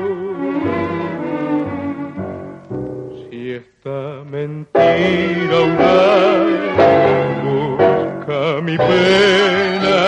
Si 3.30 3.52
esta 3.62 4.24
mentira 4.32 5.56
audaz 5.64 6.48
busca 7.44 8.62
mi 8.68 8.78
pena, 8.78 10.02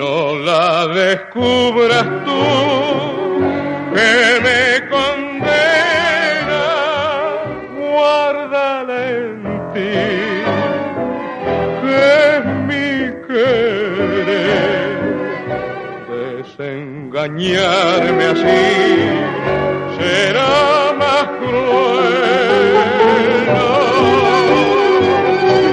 no 0.00 0.36
la 0.48 0.86
descubras 0.88 2.06
tú 2.26 2.42
que 3.94 4.10
me 4.46 4.56
Desengañarme 17.26 18.24
así 18.24 18.64
será 19.98 20.92
más 20.96 21.24
cruel. 21.40 22.74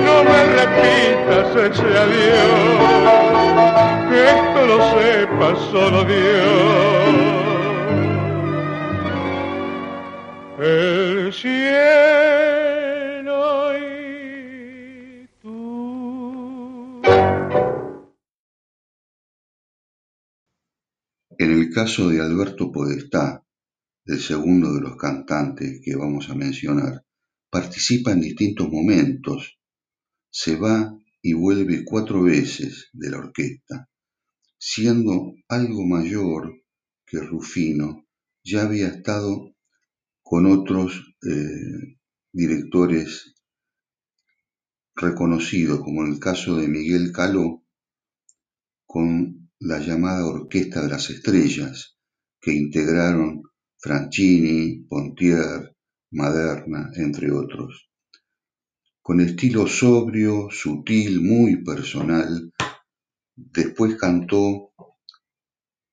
No, 0.06 0.16
me 0.24 0.40
repitas 0.58 1.48
ese 1.56 1.90
adiós, 2.06 2.62
que 4.10 4.20
esto 4.34 4.60
lo 4.66 4.78
sepa 5.00 5.50
solo 5.72 6.00
Dios. 6.06 7.14
El 10.60 11.34
cielo 11.34 12.23
En 21.44 21.52
el 21.52 21.70
caso 21.72 22.08
de 22.08 22.22
Alberto 22.22 22.72
Podestá, 22.72 23.46
el 24.06 24.22
segundo 24.22 24.74
de 24.74 24.80
los 24.80 24.96
cantantes 24.96 25.82
que 25.84 25.94
vamos 25.94 26.30
a 26.30 26.36
mencionar, 26.36 27.06
participa 27.50 28.14
en 28.14 28.22
distintos 28.22 28.70
momentos, 28.70 29.60
se 30.30 30.56
va 30.56 30.98
y 31.22 31.34
vuelve 31.34 31.84
cuatro 31.84 32.24
veces 32.24 32.88
de 32.94 33.10
la 33.10 33.18
orquesta, 33.18 33.90
siendo 34.58 35.34
algo 35.50 35.86
mayor 35.86 36.62
que 37.06 37.20
Rufino, 37.20 38.08
ya 38.42 38.62
había 38.62 38.88
estado 38.88 39.54
con 40.22 40.46
otros 40.46 41.14
eh, 41.30 41.98
directores 42.32 43.36
reconocido, 44.96 45.82
como 45.82 46.06
en 46.06 46.14
el 46.14 46.20
caso 46.20 46.56
de 46.56 46.70
Miguel 46.70 47.12
Caló, 47.12 47.66
con 48.86 49.43
la 49.64 49.80
llamada 49.80 50.26
Orquesta 50.26 50.82
de 50.82 50.90
las 50.90 51.10
Estrellas, 51.10 51.98
que 52.42 52.52
integraron 52.52 53.44
Franchini, 53.80 54.84
Pontier, 54.90 55.74
Maderna, 56.12 56.92
entre 56.96 57.32
otros. 57.32 57.90
Con 59.02 59.22
estilo 59.22 59.66
sobrio, 59.66 60.50
sutil, 60.52 61.22
muy 61.22 61.64
personal, 61.64 62.52
después 63.36 63.96
cantó 63.96 64.74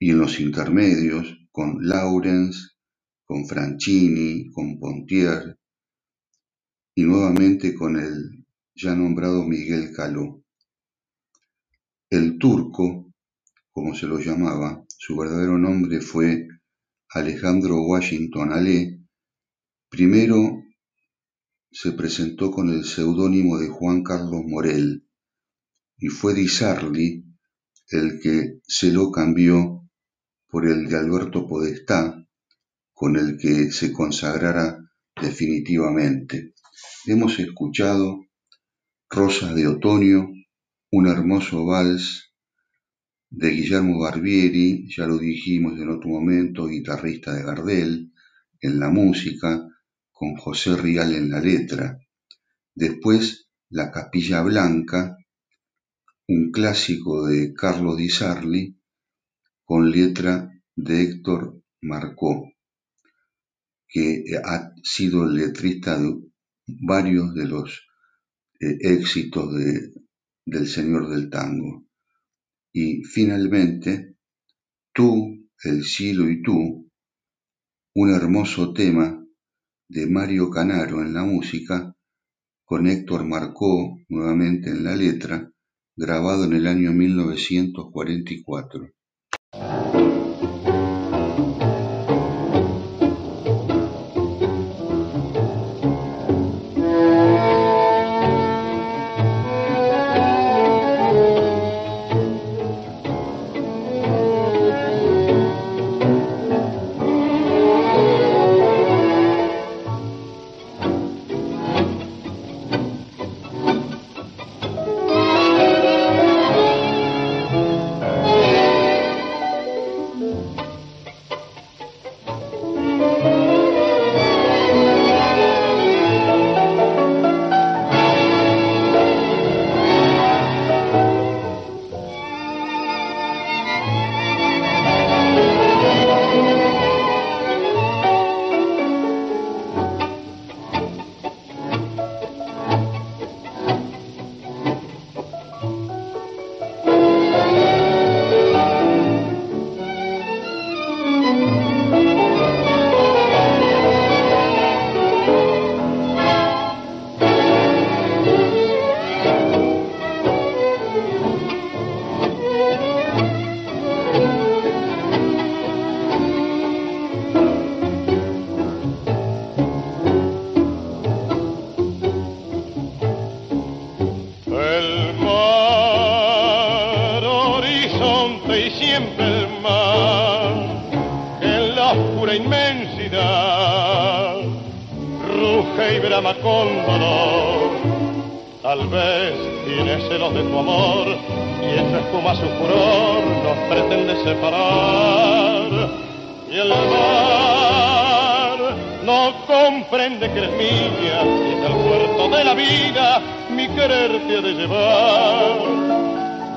y 0.00 0.10
en 0.10 0.18
los 0.18 0.40
intermedios 0.40 1.38
con 1.52 1.78
Lawrence, 1.86 2.58
con 3.24 3.46
Franchini, 3.46 4.50
con 4.50 4.80
Pontier 4.80 5.56
y 6.96 7.04
nuevamente 7.04 7.72
con 7.72 7.96
el 7.96 8.44
ya 8.74 8.96
nombrado 8.96 9.44
Miguel 9.44 9.92
Caló. 9.94 10.42
El 12.10 12.36
turco, 12.36 13.09
como 13.80 13.94
se 13.94 14.06
lo 14.06 14.18
llamaba, 14.18 14.84
su 14.98 15.16
verdadero 15.16 15.56
nombre 15.56 16.02
fue 16.02 16.46
Alejandro 17.08 17.80
Washington 17.80 18.52
Ale, 18.52 19.00
primero 19.88 20.62
se 21.70 21.92
presentó 21.92 22.50
con 22.50 22.68
el 22.68 22.84
seudónimo 22.84 23.56
de 23.56 23.68
Juan 23.68 24.02
Carlos 24.02 24.42
Morel 24.44 25.08
y 25.96 26.08
fue 26.08 26.34
Di 26.34 26.46
Sarli 26.46 27.24
el 27.88 28.20
que 28.20 28.60
se 28.66 28.92
lo 28.92 29.10
cambió 29.10 29.88
por 30.48 30.66
el 30.66 30.86
de 30.86 30.98
Alberto 30.98 31.48
Podestá, 31.48 32.22
con 32.92 33.16
el 33.16 33.38
que 33.38 33.72
se 33.72 33.94
consagrara 33.94 34.76
definitivamente. 35.18 36.52
Hemos 37.06 37.38
escuchado 37.38 38.26
Rosas 39.08 39.54
de 39.54 39.68
Otoño, 39.68 40.28
un 40.90 41.06
hermoso 41.06 41.64
vals 41.64 42.29
de 43.30 43.50
Guillermo 43.50 44.00
Barbieri, 44.00 44.88
ya 44.88 45.06
lo 45.06 45.16
dijimos 45.16 45.78
en 45.78 45.88
otro 45.88 46.10
momento, 46.10 46.66
guitarrista 46.66 47.32
de 47.32 47.44
Gardel, 47.44 48.12
en 48.60 48.80
la 48.80 48.90
música, 48.90 49.68
con 50.10 50.34
José 50.34 50.76
Rial 50.76 51.14
en 51.14 51.30
la 51.30 51.40
letra. 51.40 51.98
Después 52.74 53.48
La 53.70 53.92
Capilla 53.92 54.42
Blanca, 54.42 55.16
un 56.26 56.50
clásico 56.50 57.26
de 57.26 57.54
Carlo 57.54 57.94
Di 57.94 58.08
Sarli, 58.08 58.76
con 59.64 59.90
letra 59.90 60.50
de 60.74 61.02
Héctor 61.02 61.62
Marcó, 61.82 62.52
que 63.86 64.24
ha 64.44 64.72
sido 64.82 65.24
el 65.24 65.34
letrista 65.34 65.98
de 65.98 66.16
varios 66.66 67.32
de 67.34 67.46
los 67.46 67.86
eh, 68.58 68.76
éxitos 68.80 69.54
del 70.44 70.66
Señor 70.66 71.08
del 71.08 71.30
Tango. 71.30 71.89
Y 72.72 73.02
finalmente, 73.04 74.10
Tú, 74.92 75.48
el 75.62 75.84
cielo 75.84 76.28
y 76.28 76.42
tú, 76.42 76.90
un 77.94 78.10
hermoso 78.10 78.72
tema 78.72 79.24
de 79.88 80.06
Mario 80.08 80.50
Canaro 80.50 81.00
en 81.00 81.14
la 81.14 81.22
música, 81.22 81.94
con 82.64 82.88
Héctor 82.88 83.24
Marcó 83.24 84.00
nuevamente 84.08 84.70
en 84.70 84.82
la 84.82 84.96
letra, 84.96 85.48
grabado 85.96 86.44
en 86.44 86.54
el 86.54 86.66
año 86.66 86.92
1944. 86.92 88.90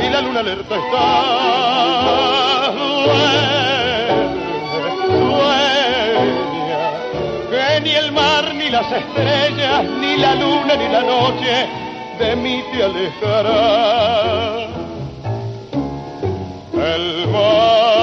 y 0.00 0.10
la 0.10 0.20
luna 0.20 0.40
alerta 0.40 0.74
está. 0.76 1.04
Sueña, 6.58 6.82
que 7.50 7.80
ni 7.80 7.90
el 7.90 8.12
mar, 8.12 8.54
ni 8.54 8.70
las 8.70 8.90
estrellas, 8.92 9.84
ni 10.00 10.16
la 10.16 10.34
luna, 10.34 10.74
ni 10.76 10.88
la 10.88 11.02
noche 11.02 11.66
de 12.18 12.36
mí 12.36 12.62
te 12.72 12.84
alejará. 12.84 14.66
El 16.94 17.28
mar 17.28 17.97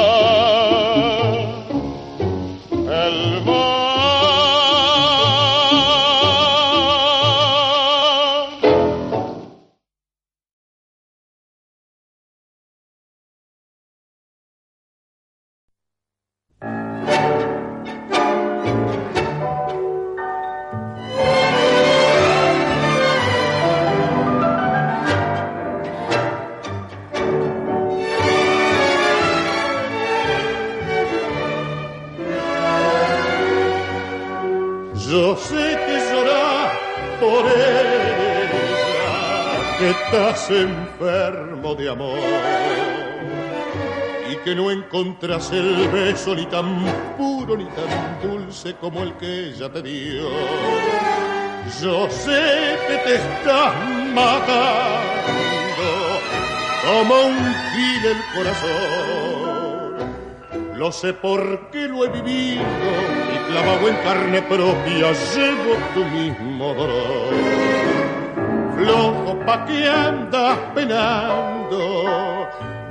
enfermo 40.50 41.76
de 41.76 41.90
amor 41.90 42.20
y 44.32 44.36
que 44.38 44.56
no 44.56 44.70
encontras 44.70 45.52
el 45.52 45.88
beso 45.90 46.36
ni 46.36 46.46
tan 46.46 46.86
puro 47.18 47.58
ni 47.58 47.66
tan 47.66 48.20
dulce 48.22 48.76
como 48.76 49.02
el 49.04 49.14
que 49.16 49.50
ella 49.50 49.72
te 49.72 49.82
dio. 49.82 50.30
Yo 51.82 52.10
sé 52.10 52.78
que 52.88 52.98
te 52.98 53.16
estás 53.16 53.74
matando 54.14 55.16
como 56.86 57.16
un 57.16 57.56
gil 57.74 58.06
el 58.06 58.18
corazón. 58.36 58.76
Lo 60.78 60.92
sé 60.92 61.14
porque 61.14 61.88
lo 61.88 62.06
he 62.06 62.10
vivido 62.10 62.62
y 63.34 63.52
clavado 63.52 63.88
en 63.88 63.96
carne 63.98 64.42
propia 64.44 65.12
llevo 65.12 65.76
tu 65.94 66.04
mismo 66.06 66.74
dolor. 66.74 67.75
Flojo 68.76 69.40
pa' 69.46 69.66
que 69.66 69.88
andas 69.88 70.58
penando, 70.76 71.80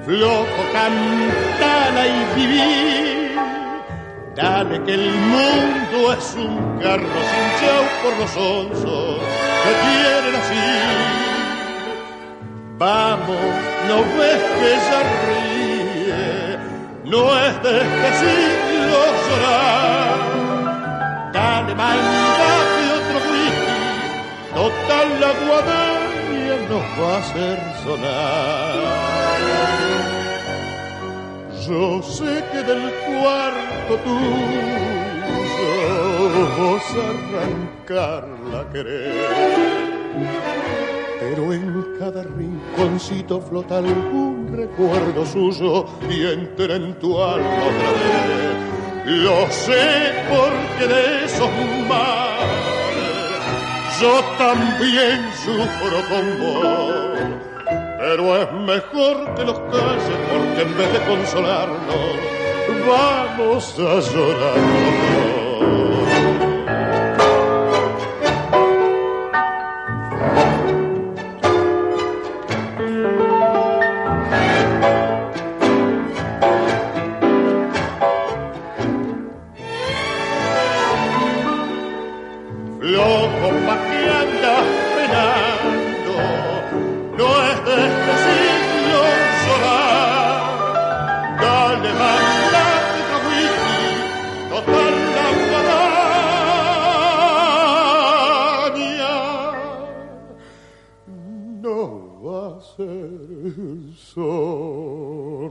flojo 0.07 0.63
cantala 0.73 2.07
y 2.07 2.19
vivir. 2.37 3.39
Dale 4.35 4.83
que 4.85 4.95
el 4.95 5.11
mundo 5.13 6.13
es 6.15 6.35
un 6.37 6.79
carro 6.81 7.21
sin 7.31 7.49
chau 7.61 7.85
por 8.03 8.13
los 8.19 8.33
onzos 8.37 9.21
que 9.63 9.73
quieren 9.85 10.35
así. 10.41 10.71
Vamos, 12.79 13.47
no 13.89 13.97
ves 14.17 14.43
que 14.59 14.67
ella 14.75 15.01
ríe, 15.27 16.59
no 17.05 17.21
es 17.47 17.55
de 17.63 17.75
este 17.83 18.09
siglo 18.23 19.01
llorar. 19.27 20.19
Dale, 21.33 21.73
whisky, 21.75 22.44
total 24.55 25.09
la 25.21 25.33
guadaña 25.47 26.57
nos 26.71 26.87
va 26.99 27.11
a 27.15 27.19
hacer 27.19 27.59
sonar. 27.85 28.75
Yo 31.67 32.03
sé 32.03 32.45
que 32.53 32.63
del 32.63 32.85
cuarto 33.07 33.93
tuyo 34.05 34.95
vos 36.59 36.87
arrancarla 37.11 38.61
querer 38.73 39.85
pero 41.21 41.53
en 41.53 41.97
cada 41.99 42.23
rinconcito 42.23 43.41
flota 43.41 43.79
algún 43.79 44.49
recuerdo 44.53 45.25
suyo 45.25 45.87
y 46.09 46.27
entra 46.27 46.77
en 46.77 46.99
tu 46.99 47.21
alma 47.21 47.49
otra 47.49 47.91
vez. 47.93 48.55
Lo 49.07 49.51
sé 49.51 50.13
porque 50.29 50.87
de 50.93 51.25
esos 51.25 51.51
mares 51.89 52.34
yo 54.01 54.21
también 54.39 55.31
sufro 55.45 55.99
con 56.09 56.39
vos. 56.39 56.95
Pero 57.99 58.43
es 58.43 58.53
mejor 58.53 59.35
que 59.35 59.45
los 59.45 59.59
calles 59.59 60.19
porque 60.31 60.63
en 60.63 60.77
vez 60.77 60.93
de 60.93 61.01
consolarnos 61.01 62.35
vamos 62.87 63.75
a 63.79 64.01
llorar 64.13 65.14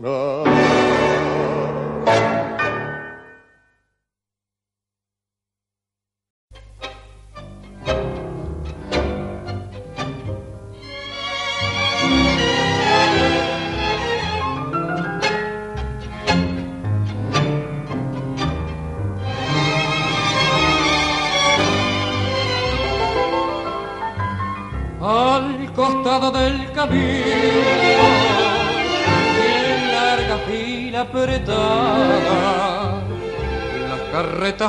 sonar. 0.04 0.33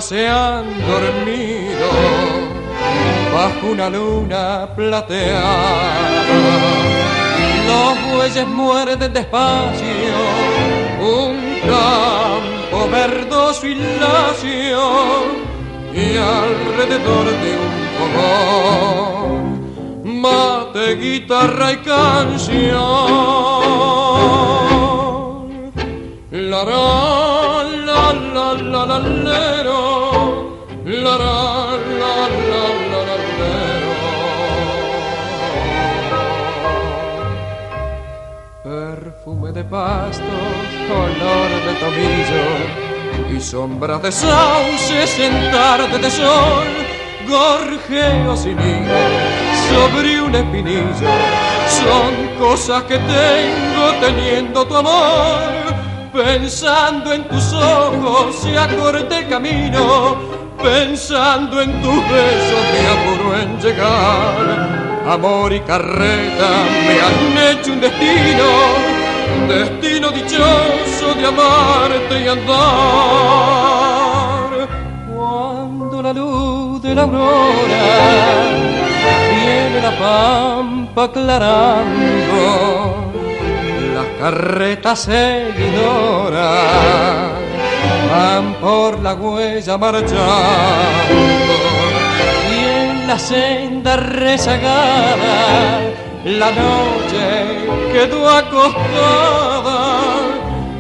Se 0.04 0.28
han 0.28 0.66
dormido 0.86 1.88
bajo 3.32 3.66
una 3.68 3.88
luna 3.88 4.68
plateada 4.76 6.10
los 7.66 8.14
bueyes 8.14 8.46
muerden 8.46 9.12
despacio 9.14 10.16
un 11.00 11.34
campo 11.70 12.90
verdoso 12.90 13.66
y 13.66 13.74
lacio 13.76 14.82
y 15.94 16.16
alrededor 16.18 17.26
de 17.42 17.50
un 17.64 17.74
fogón 17.96 19.34
mate, 20.24 20.96
guitarra 20.96 21.72
y 21.72 21.76
canción. 21.78 22.74
La 26.30 26.64
la 26.64 27.62
la 27.86 28.12
la 28.34 28.46
la 28.72 28.82
la 28.86 28.98
lero, 28.98 29.78
la 29.78 29.93
la 31.04 31.18
la 31.18 31.28
la 32.00 32.14
la 32.90 33.00
la 33.08 33.16
lero. 33.38 33.92
Perfume 38.62 39.52
de 39.52 39.64
pastos, 39.64 40.66
color 40.88 41.50
de 41.66 41.72
tomillo 41.82 43.36
y 43.36 43.40
sombras 43.40 44.02
de 44.02 44.12
sauces 44.12 45.18
en 45.18 45.34
tarde 45.52 45.98
de 45.98 46.10
sol, 46.10 46.68
gorjeo 47.28 48.36
sin 48.36 48.58
hilo 48.58 49.02
sobre 49.68 50.22
un 50.22 50.34
espinillo. 50.34 51.12
Son 51.80 52.12
cosas 52.38 52.82
que 52.84 52.98
tengo 52.98 53.84
teniendo 54.00 54.66
tu 54.66 54.76
amor. 54.76 55.52
Pensando 56.14 57.12
en 57.12 57.24
tus 57.24 57.52
ojos 57.52 58.36
se 58.36 58.56
acorté 58.56 59.18
el 59.18 59.28
camino. 59.28 60.33
Pensando 60.64 61.60
en 61.60 61.70
tus 61.82 61.96
besos 62.08 62.62
me 62.72 62.80
apuro 62.88 63.36
en 63.38 63.60
llegar. 63.60 64.44
Amor 65.06 65.52
y 65.52 65.60
carreta 65.60 66.64
me 66.86 66.94
han 67.02 67.36
hecho 67.50 67.72
un 67.74 67.80
destino. 67.82 68.48
Destino 69.46 70.10
dichoso 70.10 71.14
de 71.18 71.26
amarte 71.26 72.18
y 72.18 72.28
andar. 72.28 72.54
Cuando 75.14 76.00
la 76.02 76.14
luz 76.14 76.80
de 76.80 76.94
la 76.94 77.02
aurora 77.02 77.84
viene 79.34 79.82
la 79.82 79.90
pampa 79.98 81.04
aclarando, 81.04 82.42
las 83.94 84.06
carretas 84.18 84.98
seguidoras 85.00 86.24
van 88.10 88.54
por 88.60 89.00
la 89.00 89.14
huella 89.14 89.78
marchando 89.78 90.14
y 92.52 92.58
en 92.80 93.06
la 93.06 93.18
senda 93.18 93.96
rezagada 93.96 95.80
la 96.24 96.50
noche 96.50 97.26
quedó 97.92 98.28
acostada 98.28 100.00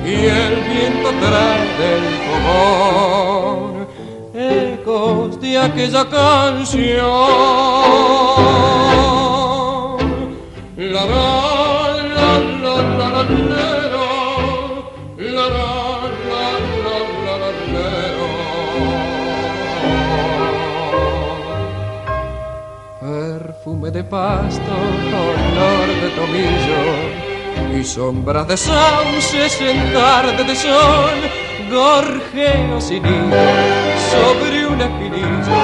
y 0.04 0.14
el 0.26 0.54
viento 0.70 1.10
trae 1.20 1.64
del 1.78 2.04
fogón 2.26 3.74
ecos 4.34 5.40
de 5.40 5.58
aquella 5.58 6.04
canción. 6.08 7.04
La 10.76 11.04
la 11.04 11.24
la 12.16 12.38
la 12.62 12.74
la 12.98 13.22
la 13.22 13.73
de 23.94 24.02
pasto, 24.02 24.74
color 25.12 25.88
tomillo 26.16 27.78
y 27.78 27.84
sombras 27.84 28.48
de 28.48 28.56
sauces 28.56 29.60
en 29.60 29.92
tarde 29.92 30.42
de 30.42 30.56
sol, 30.56 31.16
gorjeo 31.70 32.80
sin 32.80 33.06
hilo 33.06 33.36
sobre 34.10 34.66
un 34.66 34.80
espinillo. 34.80 35.60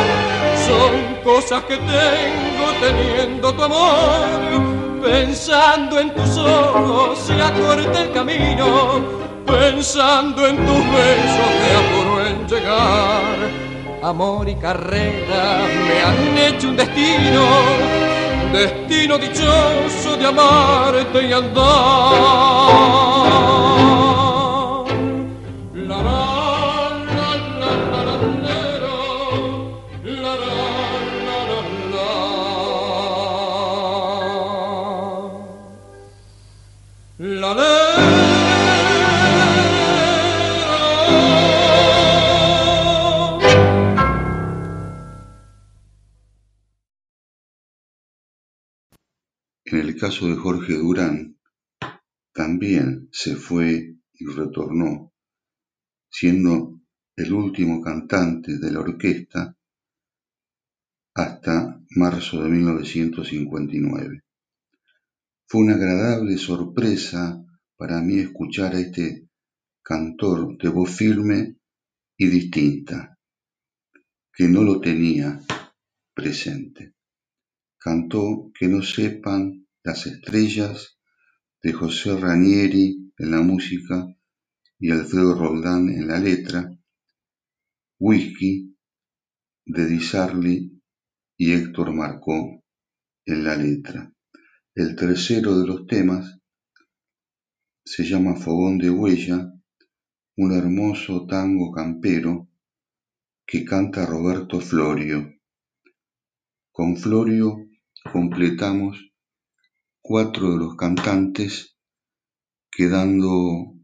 Son 0.64 1.24
cosas 1.24 1.64
que 1.64 1.76
tengo 1.76 2.66
teniendo 2.80 3.52
tu 3.52 3.64
amor, 3.64 5.02
pensando 5.02 5.98
en 5.98 6.14
tus 6.14 6.38
ojos 6.38 7.18
se 7.18 7.34
acorta 7.34 8.00
el 8.00 8.12
camino, 8.12 9.00
pensando 9.44 10.46
en 10.46 10.56
tus 10.56 10.84
besos 10.92 11.50
te 11.62 11.70
apuro 11.76 12.26
en 12.26 12.46
llegar 12.46 13.70
amor 14.02 14.48
y 14.48 14.54
carrera 14.54 15.60
me 15.86 16.02
han 16.02 16.38
hecho 16.38 16.68
un 16.68 16.76
destino, 16.76 17.44
destino 18.52 19.18
dichoso 19.18 20.16
de 20.16 20.26
amarte 20.26 21.26
y 21.26 21.32
andar. 21.32 22.50
Caso 50.00 50.28
de 50.28 50.36
Jorge 50.36 50.78
Durán, 50.78 51.36
también 52.32 53.10
se 53.12 53.36
fue 53.36 53.96
y 54.14 54.24
retornó, 54.24 55.12
siendo 56.10 56.80
el 57.16 57.34
último 57.34 57.82
cantante 57.82 58.56
de 58.56 58.70
la 58.72 58.80
orquesta 58.80 59.54
hasta 61.14 61.82
marzo 61.90 62.42
de 62.42 62.48
1959. 62.48 64.22
Fue 65.46 65.60
una 65.60 65.74
agradable 65.74 66.38
sorpresa 66.38 67.44
para 67.76 68.00
mí 68.00 68.20
escuchar 68.20 68.74
a 68.74 68.80
este 68.80 69.28
cantor 69.82 70.56
de 70.56 70.68
voz 70.70 70.96
firme 70.96 71.58
y 72.16 72.26
distinta, 72.26 73.18
que 74.32 74.48
no 74.48 74.62
lo 74.62 74.80
tenía 74.80 75.42
presente. 76.14 76.94
Cantó 77.76 78.50
Que 78.58 78.68
no 78.68 78.82
sepan 78.82 79.66
las 79.82 80.06
estrellas 80.06 80.98
de 81.62 81.72
José 81.72 82.16
Ranieri 82.16 83.12
en 83.16 83.30
la 83.30 83.40
música 83.40 84.06
y 84.78 84.90
Alfredo 84.90 85.34
Roldán 85.34 85.88
en 85.88 86.06
la 86.06 86.18
letra, 86.18 86.70
Whisky 87.98 88.76
de 89.64 89.86
Di 89.86 90.00
Sarli 90.00 90.82
y 91.36 91.52
Héctor 91.52 91.94
Marcó 91.94 92.62
en 93.24 93.44
la 93.44 93.56
letra. 93.56 94.12
El 94.74 94.96
tercero 94.96 95.58
de 95.58 95.66
los 95.66 95.86
temas 95.86 96.38
se 97.84 98.04
llama 98.04 98.36
Fogón 98.36 98.78
de 98.78 98.90
Huella, 98.90 99.52
un 100.36 100.52
hermoso 100.52 101.26
tango 101.26 101.72
campero 101.72 102.48
que 103.46 103.64
canta 103.64 104.06
Roberto 104.06 104.60
Florio. 104.60 105.34
Con 106.70 106.96
Florio 106.96 107.66
completamos 108.12 109.09
cuatro 110.02 110.50
de 110.50 110.56
los 110.56 110.76
cantantes, 110.76 111.76
quedando 112.70 113.74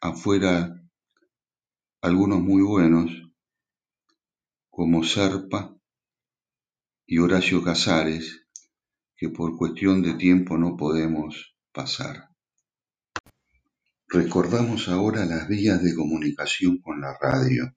afuera 0.00 0.80
algunos 2.00 2.40
muy 2.40 2.62
buenos, 2.62 3.10
como 4.70 5.04
Serpa 5.04 5.76
y 7.06 7.18
Horacio 7.18 7.62
Casares, 7.62 8.46
que 9.16 9.28
por 9.30 9.56
cuestión 9.56 10.02
de 10.02 10.14
tiempo 10.14 10.56
no 10.56 10.76
podemos 10.76 11.56
pasar. 11.72 12.28
Recordamos 14.08 14.88
ahora 14.88 15.24
las 15.24 15.48
vías 15.48 15.82
de 15.82 15.94
comunicación 15.94 16.78
con 16.80 17.00
la 17.00 17.16
radio, 17.20 17.74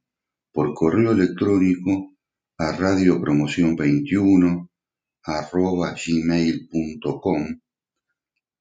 por 0.51 0.73
correo 0.73 1.11
electrónico 1.11 2.13
a 2.57 2.77
radiopromoción21 2.77 4.69
arroba 5.23 5.93
gmail.com 5.93 7.59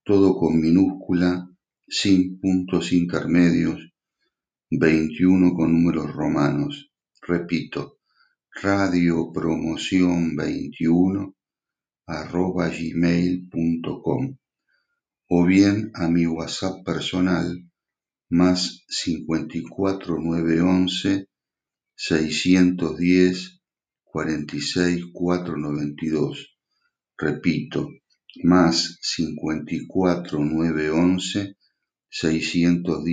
todo 0.07 0.37
con 0.39 0.61
minúscula, 0.61 1.51
sin 1.89 2.39
puntos 2.39 2.93
intermedios, 2.93 3.93
21 4.71 5.53
con 5.53 5.73
números 5.73 6.13
romanos. 6.13 6.93
Repito, 7.21 7.99
radio 8.63 9.33
promoción 9.33 10.37
21 10.37 11.35
arroba 12.07 12.69
gmail.com 12.69 14.37
o 15.29 15.45
bien 15.45 15.91
a 15.95 16.09
mi 16.09 16.25
WhatsApp 16.25 16.85
personal 16.85 17.69
más 18.31 18.85
54 18.89 20.21
911 20.21 21.27
610 21.97 23.61
46 24.05 25.05
492. 25.13 26.57
Repito, 27.19 27.89
más 28.43 28.99
cincuenta 29.01 29.75
y 29.75 29.87
cuatro 29.87 30.39
nueve 30.43 30.91
once 30.91 31.57
seiscientos 32.09 33.05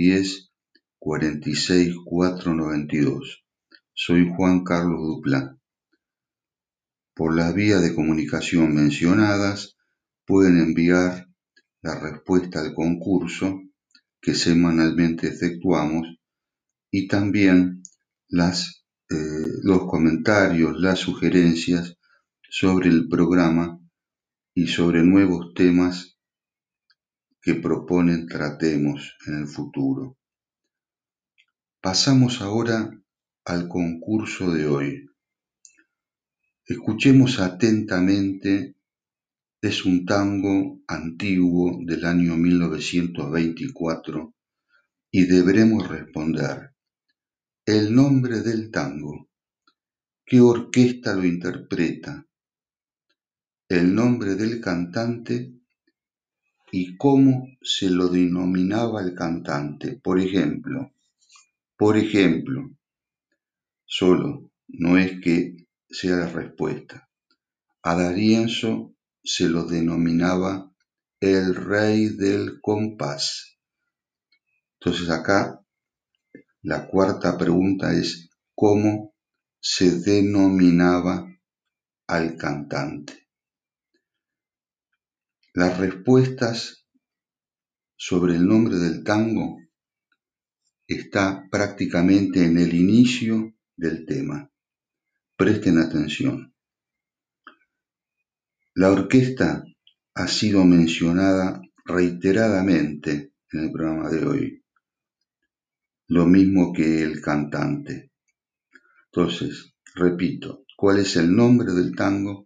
cuarenta 0.98 1.50
y 1.50 1.54
seis 1.54 1.94
cuatro 2.04 2.54
noventa 2.54 2.96
y 2.96 3.00
dos. 3.00 3.44
Soy 3.92 4.28
Juan 4.36 4.64
Carlos 4.64 5.00
Duplá. 5.00 5.58
Por 7.14 7.36
las 7.36 7.54
vías 7.54 7.82
de 7.82 7.94
comunicación 7.94 8.74
mencionadas 8.74 9.76
pueden 10.26 10.58
enviar 10.58 11.28
la 11.82 12.00
respuesta 12.00 12.60
al 12.60 12.74
concurso 12.74 13.60
que 14.20 14.34
semanalmente 14.34 15.28
efectuamos 15.28 16.08
y 16.90 17.06
también 17.06 17.82
las, 18.28 18.84
eh, 19.10 19.46
los 19.62 19.86
comentarios, 19.86 20.80
las 20.80 20.98
sugerencias 20.98 21.98
sobre 22.48 22.88
el 22.88 23.06
programa 23.08 23.78
y 24.54 24.68
sobre 24.68 25.02
nuevos 25.02 25.52
temas 25.54 26.16
que 27.42 27.54
proponen 27.54 28.26
tratemos 28.26 29.16
en 29.26 29.40
el 29.40 29.48
futuro. 29.48 30.16
Pasamos 31.80 32.40
ahora 32.40 32.90
al 33.44 33.68
concurso 33.68 34.52
de 34.52 34.66
hoy. 34.66 35.06
Escuchemos 36.64 37.40
atentamente, 37.40 38.76
es 39.60 39.84
un 39.84 40.06
tango 40.06 40.80
antiguo 40.86 41.78
del 41.84 42.04
año 42.06 42.36
1924 42.36 44.34
y 45.10 45.26
deberemos 45.26 45.86
responder 45.88 46.74
el 47.66 47.94
nombre 47.94 48.40
del 48.40 48.70
tango, 48.70 49.28
qué 50.24 50.40
orquesta 50.40 51.14
lo 51.14 51.24
interpreta, 51.24 52.26
el 53.68 53.94
nombre 53.94 54.34
del 54.34 54.60
cantante 54.60 55.52
y 56.70 56.96
cómo 56.96 57.46
se 57.62 57.88
lo 57.88 58.08
denominaba 58.08 59.02
el 59.02 59.14
cantante. 59.14 59.98
Por 60.02 60.20
ejemplo, 60.20 60.92
por 61.76 61.96
ejemplo, 61.96 62.70
solo 63.84 64.50
no 64.68 64.98
es 64.98 65.20
que 65.20 65.66
sea 65.88 66.16
la 66.16 66.28
respuesta. 66.28 67.08
A 67.82 67.94
Darienzo 67.94 68.94
se 69.22 69.48
lo 69.48 69.64
denominaba 69.64 70.72
el 71.20 71.54
rey 71.54 72.08
del 72.08 72.60
compás. 72.60 73.58
Entonces 74.78 75.08
acá 75.10 75.64
la 76.62 76.86
cuarta 76.86 77.38
pregunta 77.38 77.94
es 77.94 78.28
cómo 78.54 79.14
se 79.60 80.00
denominaba 80.00 81.26
al 82.06 82.36
cantante. 82.36 83.23
Las 85.56 85.78
respuestas 85.78 86.84
sobre 87.96 88.34
el 88.34 88.44
nombre 88.44 88.76
del 88.76 89.04
tango 89.04 89.60
está 90.88 91.46
prácticamente 91.48 92.44
en 92.44 92.58
el 92.58 92.74
inicio 92.74 93.54
del 93.76 94.04
tema. 94.04 94.50
Presten 95.36 95.78
atención. 95.78 96.56
La 98.74 98.90
orquesta 98.90 99.62
ha 100.14 100.26
sido 100.26 100.64
mencionada 100.64 101.62
reiteradamente 101.84 103.32
en 103.52 103.60
el 103.60 103.70
programa 103.70 104.10
de 104.10 104.26
hoy, 104.26 104.64
lo 106.08 106.26
mismo 106.26 106.72
que 106.72 107.00
el 107.00 107.20
cantante. 107.20 108.10
Entonces, 109.12 109.72
repito, 109.94 110.64
¿cuál 110.76 110.98
es 110.98 111.14
el 111.14 111.32
nombre 111.32 111.72
del 111.74 111.94
tango? 111.94 112.43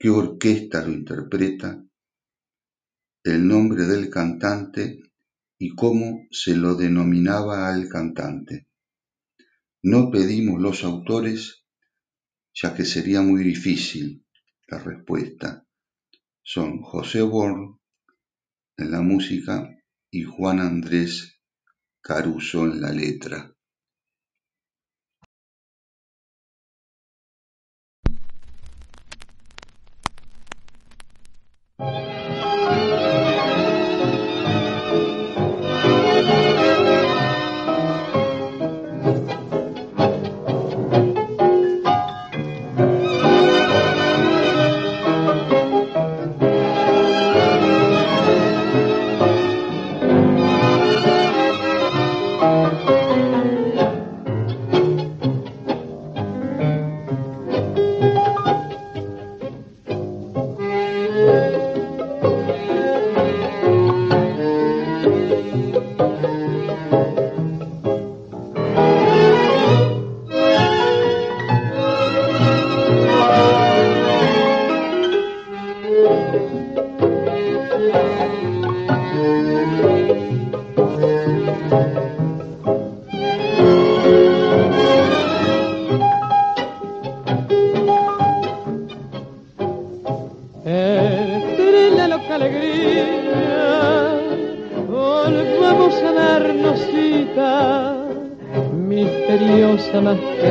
Qué 0.00 0.08
orquesta 0.08 0.82
lo 0.82 0.92
interpreta 0.92 1.84
el 3.22 3.46
nombre 3.46 3.84
del 3.84 4.08
cantante 4.08 4.98
y 5.58 5.74
cómo 5.74 6.26
se 6.30 6.56
lo 6.56 6.74
denominaba 6.74 7.68
al 7.68 7.86
cantante. 7.86 8.66
No 9.82 10.10
pedimos 10.10 10.58
los 10.58 10.84
autores, 10.84 11.66
ya 12.54 12.74
que 12.74 12.86
sería 12.86 13.20
muy 13.20 13.44
difícil 13.44 14.24
la 14.68 14.78
respuesta. 14.78 15.66
Son 16.42 16.80
José 16.80 17.20
Born 17.20 17.78
en 18.78 18.90
la 18.90 19.02
música 19.02 19.68
y 20.10 20.22
Juan 20.22 20.60
Andrés 20.60 21.42
Caruso 22.00 22.64
en 22.64 22.80
la 22.80 22.90
letra. 22.90 23.49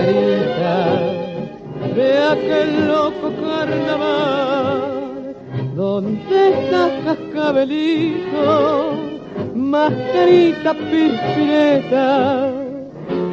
margarita 0.09 0.75
de 1.95 2.17
aquel 2.17 2.87
loco 2.87 3.31
carnaval, 3.41 5.35
donde 5.75 6.49
estás 6.49 6.91
cascabelito, 7.05 8.93
mascarita 9.55 10.73
pispireta, 10.73 12.51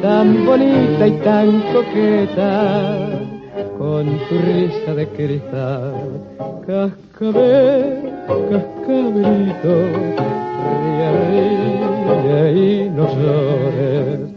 tan 0.01 0.45
bonita 0.45 1.07
y 1.07 1.11
tan 1.23 1.61
coqueta, 1.73 2.97
con 3.77 4.05
tu 4.27 4.35
risa 4.39 4.93
de 4.95 5.07
cristal, 5.07 5.93
cascabel, 6.65 8.11
cascabelito, 8.49 9.73
ría, 10.83 11.11
ría 12.21 12.51
y 12.51 12.89
no 12.89 13.05
llores. 13.15 14.36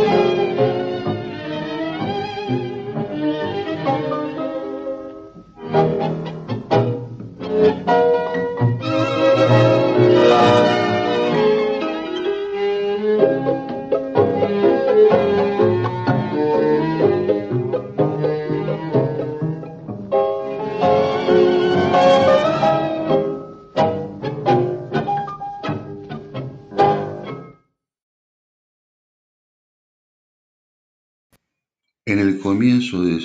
comienzo 32.51 33.01
de 33.03 33.17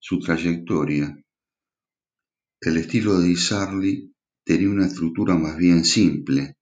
su 0.00 0.18
trayectoria, 0.18 1.16
el 2.60 2.76
estilo 2.78 3.20
de 3.20 3.28
Di 3.28 4.12
tenía 4.42 4.68
una 4.68 4.86
estructura 4.86 5.36
más 5.36 5.56
bien 5.56 5.84
simple, 5.84 6.56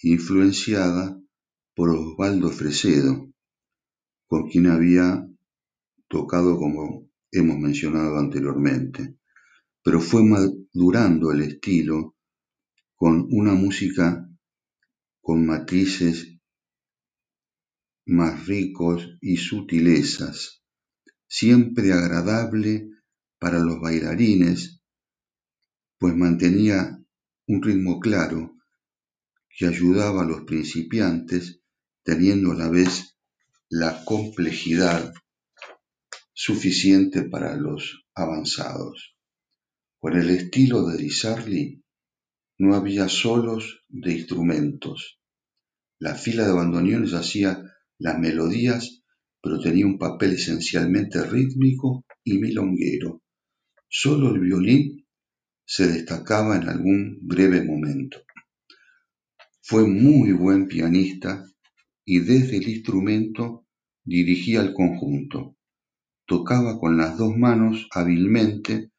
influenciada 0.00 1.20
por 1.74 1.90
Osvaldo 1.90 2.48
Fresedo, 2.48 3.30
con 4.26 4.48
quien 4.48 4.68
había 4.68 5.28
tocado 6.08 6.56
como 6.56 7.10
hemos 7.30 7.58
mencionado 7.58 8.16
anteriormente, 8.16 9.18
pero 9.82 10.00
fue 10.00 10.22
madurando 10.24 11.32
el 11.32 11.42
estilo 11.42 12.16
con 12.94 13.28
una 13.30 13.52
música 13.52 14.26
con 15.20 15.44
matices 15.44 16.38
más 18.06 18.46
ricos 18.46 19.18
y 19.20 19.36
sutilezas 19.36 20.62
siempre 21.28 21.92
agradable 21.92 22.88
para 23.38 23.58
los 23.58 23.80
bailarines, 23.80 24.80
pues 25.98 26.14
mantenía 26.14 26.98
un 27.46 27.62
ritmo 27.62 28.00
claro 28.00 28.56
que 29.48 29.66
ayudaba 29.66 30.22
a 30.22 30.26
los 30.26 30.42
principiantes 30.42 31.60
teniendo 32.02 32.52
a 32.52 32.54
la 32.54 32.68
vez 32.68 33.16
la 33.68 34.04
complejidad 34.04 35.12
suficiente 36.32 37.22
para 37.22 37.56
los 37.56 38.06
avanzados. 38.14 39.16
Con 39.98 40.16
el 40.16 40.30
estilo 40.30 40.86
de 40.86 40.98
Di 40.98 41.82
no 42.58 42.74
había 42.74 43.08
solos 43.08 43.84
de 43.88 44.12
instrumentos. 44.12 45.20
La 45.98 46.14
fila 46.14 46.46
de 46.46 46.52
bandoneones 46.52 47.14
hacía 47.14 47.62
las 47.98 48.18
melodías 48.18 49.02
pero 49.46 49.60
tenía 49.60 49.86
un 49.86 49.96
papel 49.96 50.32
esencialmente 50.32 51.22
rítmico 51.22 52.04
y 52.24 52.36
milonguero. 52.38 53.22
Solo 53.88 54.34
el 54.34 54.40
violín 54.40 55.06
se 55.64 55.86
destacaba 55.86 56.56
en 56.56 56.68
algún 56.68 57.20
breve 57.22 57.62
momento. 57.62 58.22
Fue 59.62 59.86
muy 59.86 60.32
buen 60.32 60.66
pianista 60.66 61.46
y 62.04 62.18
desde 62.18 62.56
el 62.56 62.68
instrumento 62.68 63.68
dirigía 64.04 64.62
el 64.62 64.74
conjunto. 64.74 65.56
Tocaba 66.26 66.80
con 66.80 66.96
las 66.96 67.16
dos 67.16 67.36
manos 67.36 67.86
hábilmente, 67.92 68.90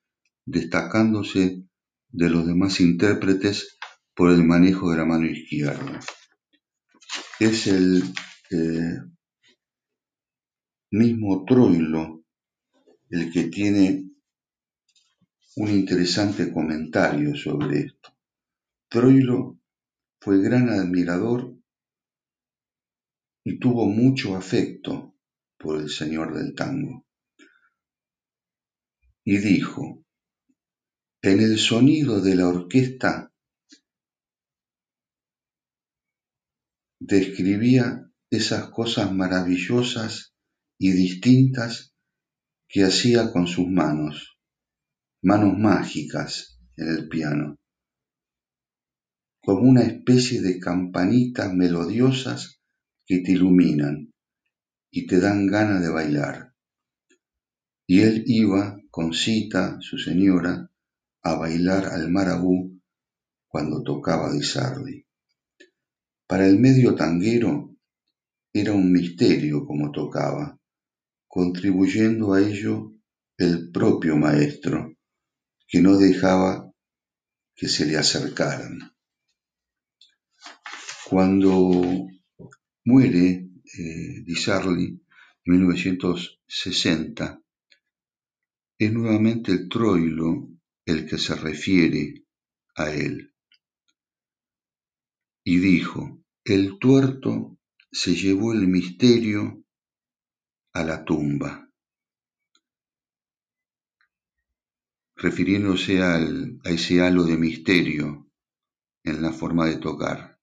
destacándose 0.46 1.66
de 2.08 2.30
los 2.30 2.48
demás 2.48 2.80
intérpretes 2.80 3.78
por 4.16 4.32
el 4.32 4.46
manejo 4.46 4.92
de 4.92 4.98
la 4.98 5.04
mano 5.04 5.26
izquierda. 5.26 6.00
Es 7.38 7.68
el 7.68 8.02
eh, 8.50 8.96
mismo 10.92 11.44
Troilo 11.46 12.24
el 13.10 13.32
que 13.32 13.46
tiene 13.46 14.10
un 15.56 15.70
interesante 15.70 16.52
comentario 16.52 17.36
sobre 17.36 17.80
esto. 17.80 18.16
Troilo 18.90 19.60
fue 20.22 20.42
gran 20.42 20.70
admirador 20.70 21.56
y 23.44 23.60
tuvo 23.60 23.86
mucho 23.86 24.36
afecto 24.36 25.16
por 25.58 25.82
el 25.82 25.90
señor 25.90 26.38
del 26.38 26.54
tango. 26.54 27.06
Y 29.24 29.38
dijo, 29.40 30.06
en 31.22 31.40
el 31.42 31.58
sonido 31.58 32.22
de 32.22 32.36
la 32.36 32.48
orquesta 32.48 33.34
describía 37.00 38.12
esas 38.30 38.70
cosas 38.70 39.12
maravillosas 39.14 40.37
y 40.78 40.92
distintas 40.92 41.94
que 42.68 42.84
hacía 42.84 43.32
con 43.32 43.48
sus 43.48 43.68
manos, 43.68 44.38
manos 45.22 45.58
mágicas 45.58 46.60
en 46.76 46.90
el 46.90 47.08
piano, 47.08 47.56
como 49.42 49.62
una 49.62 49.84
especie 49.84 50.42
de 50.42 50.60
campanitas 50.60 51.54
melodiosas 51.54 52.62
que 53.06 53.20
te 53.20 53.32
iluminan 53.32 54.14
y 54.92 55.08
te 55.08 55.20
dan 55.20 55.48
ganas 55.48 55.82
de 55.82 55.90
bailar. 55.90 56.54
Y 57.88 58.02
él 58.02 58.24
iba 58.26 58.78
con 58.92 59.14
Cita, 59.14 59.78
su 59.80 59.98
señora, 59.98 60.70
a 61.24 61.36
bailar 61.36 61.86
al 61.86 62.12
marabú 62.12 62.82
cuando 63.48 63.82
tocaba 63.84 64.32
Di 64.32 64.44
Sarli. 64.44 65.06
Para 66.28 66.46
el 66.46 66.60
medio 66.60 66.96
tanguero 66.96 67.74
era 68.52 68.74
un 68.74 68.92
misterio 68.92 69.66
como 69.66 69.92
tocaba, 69.92 70.57
contribuyendo 71.38 72.34
a 72.34 72.42
ello 72.42 72.96
el 73.38 73.70
propio 73.72 74.18
maestro, 74.18 74.98
que 75.68 75.80
no 75.82 75.96
dejaba 75.96 76.74
que 77.56 77.68
se 77.68 77.86
le 77.86 77.96
acercaran. 77.96 78.92
Cuando 81.08 82.08
muere 82.86 83.52
eh, 83.78 84.26
en 84.26 85.00
1960, 85.46 87.42
es 88.80 88.92
nuevamente 88.92 89.52
el 89.52 89.70
Troilo 89.70 90.50
el 90.86 91.06
que 91.08 91.20
se 91.20 91.36
refiere 91.36 92.26
a 92.74 92.90
él. 92.90 93.32
Y 95.44 95.60
dijo, 95.60 96.20
el 96.44 96.80
tuerto 96.80 97.60
se 97.92 98.16
llevó 98.16 98.54
el 98.54 98.68
misterio 98.68 99.67
a 100.78 100.84
la 100.84 101.04
tumba, 101.04 101.52
refiriéndose 105.16 106.04
a 106.04 106.20
ese 106.76 107.02
halo 107.02 107.24
de 107.24 107.36
misterio 107.36 108.30
en 109.04 109.22
la 109.24 109.32
forma 109.32 109.66
de 109.66 109.78
tocar. 109.78 110.40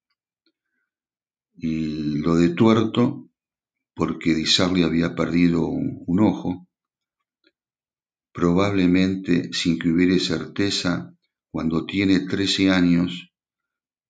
Y 1.55 2.19
lo 2.19 2.35
de 2.35 2.49
tuerto, 2.49 3.31
porque 3.95 4.35
Di 4.35 4.47
había 4.83 5.15
perdido 5.15 5.69
un 5.69 6.19
ojo, 6.21 6.67
probablemente 8.33 9.53
sin 9.53 9.79
que 9.79 9.91
hubiere 9.91 10.19
certeza, 10.19 11.15
cuando 11.53 11.87
tiene 11.87 12.27
trece 12.27 12.71
años, 12.71 13.33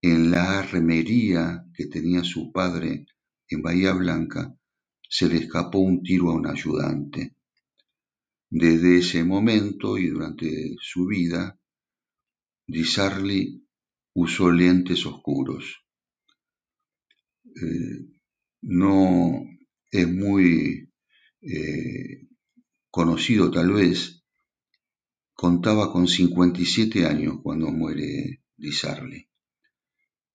en 0.00 0.30
la 0.30 0.58
armería 0.60 1.66
que 1.74 1.84
tenía 1.86 2.24
su 2.24 2.50
padre 2.50 3.06
en 3.48 3.60
Bahía 3.60 3.92
Blanca, 3.92 4.54
se 5.16 5.28
le 5.28 5.36
escapó 5.36 5.78
un 5.78 6.02
tiro 6.02 6.30
a 6.30 6.34
un 6.34 6.44
ayudante. 6.48 7.36
Desde 8.50 8.98
ese 8.98 9.22
momento 9.22 9.96
y 9.96 10.08
durante 10.08 10.74
su 10.80 11.06
vida, 11.06 11.56
Di 12.66 12.82
usó 14.14 14.50
lentes 14.50 15.06
oscuros. 15.06 15.84
Eh, 17.44 18.08
no 18.62 19.44
es 19.92 20.08
muy 20.08 20.90
eh, 21.42 22.26
conocido 22.90 23.52
tal 23.52 23.70
vez, 23.70 24.24
contaba 25.32 25.92
con 25.92 26.08
57 26.08 27.06
años 27.06 27.36
cuando 27.40 27.70
muere 27.70 28.42
Di 28.56 28.72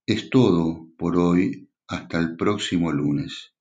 Es 0.06 0.30
todo 0.30 0.88
por 0.98 1.18
hoy, 1.18 1.70
hasta 1.86 2.18
el 2.20 2.38
próximo 2.38 2.94
lunes. 2.94 3.54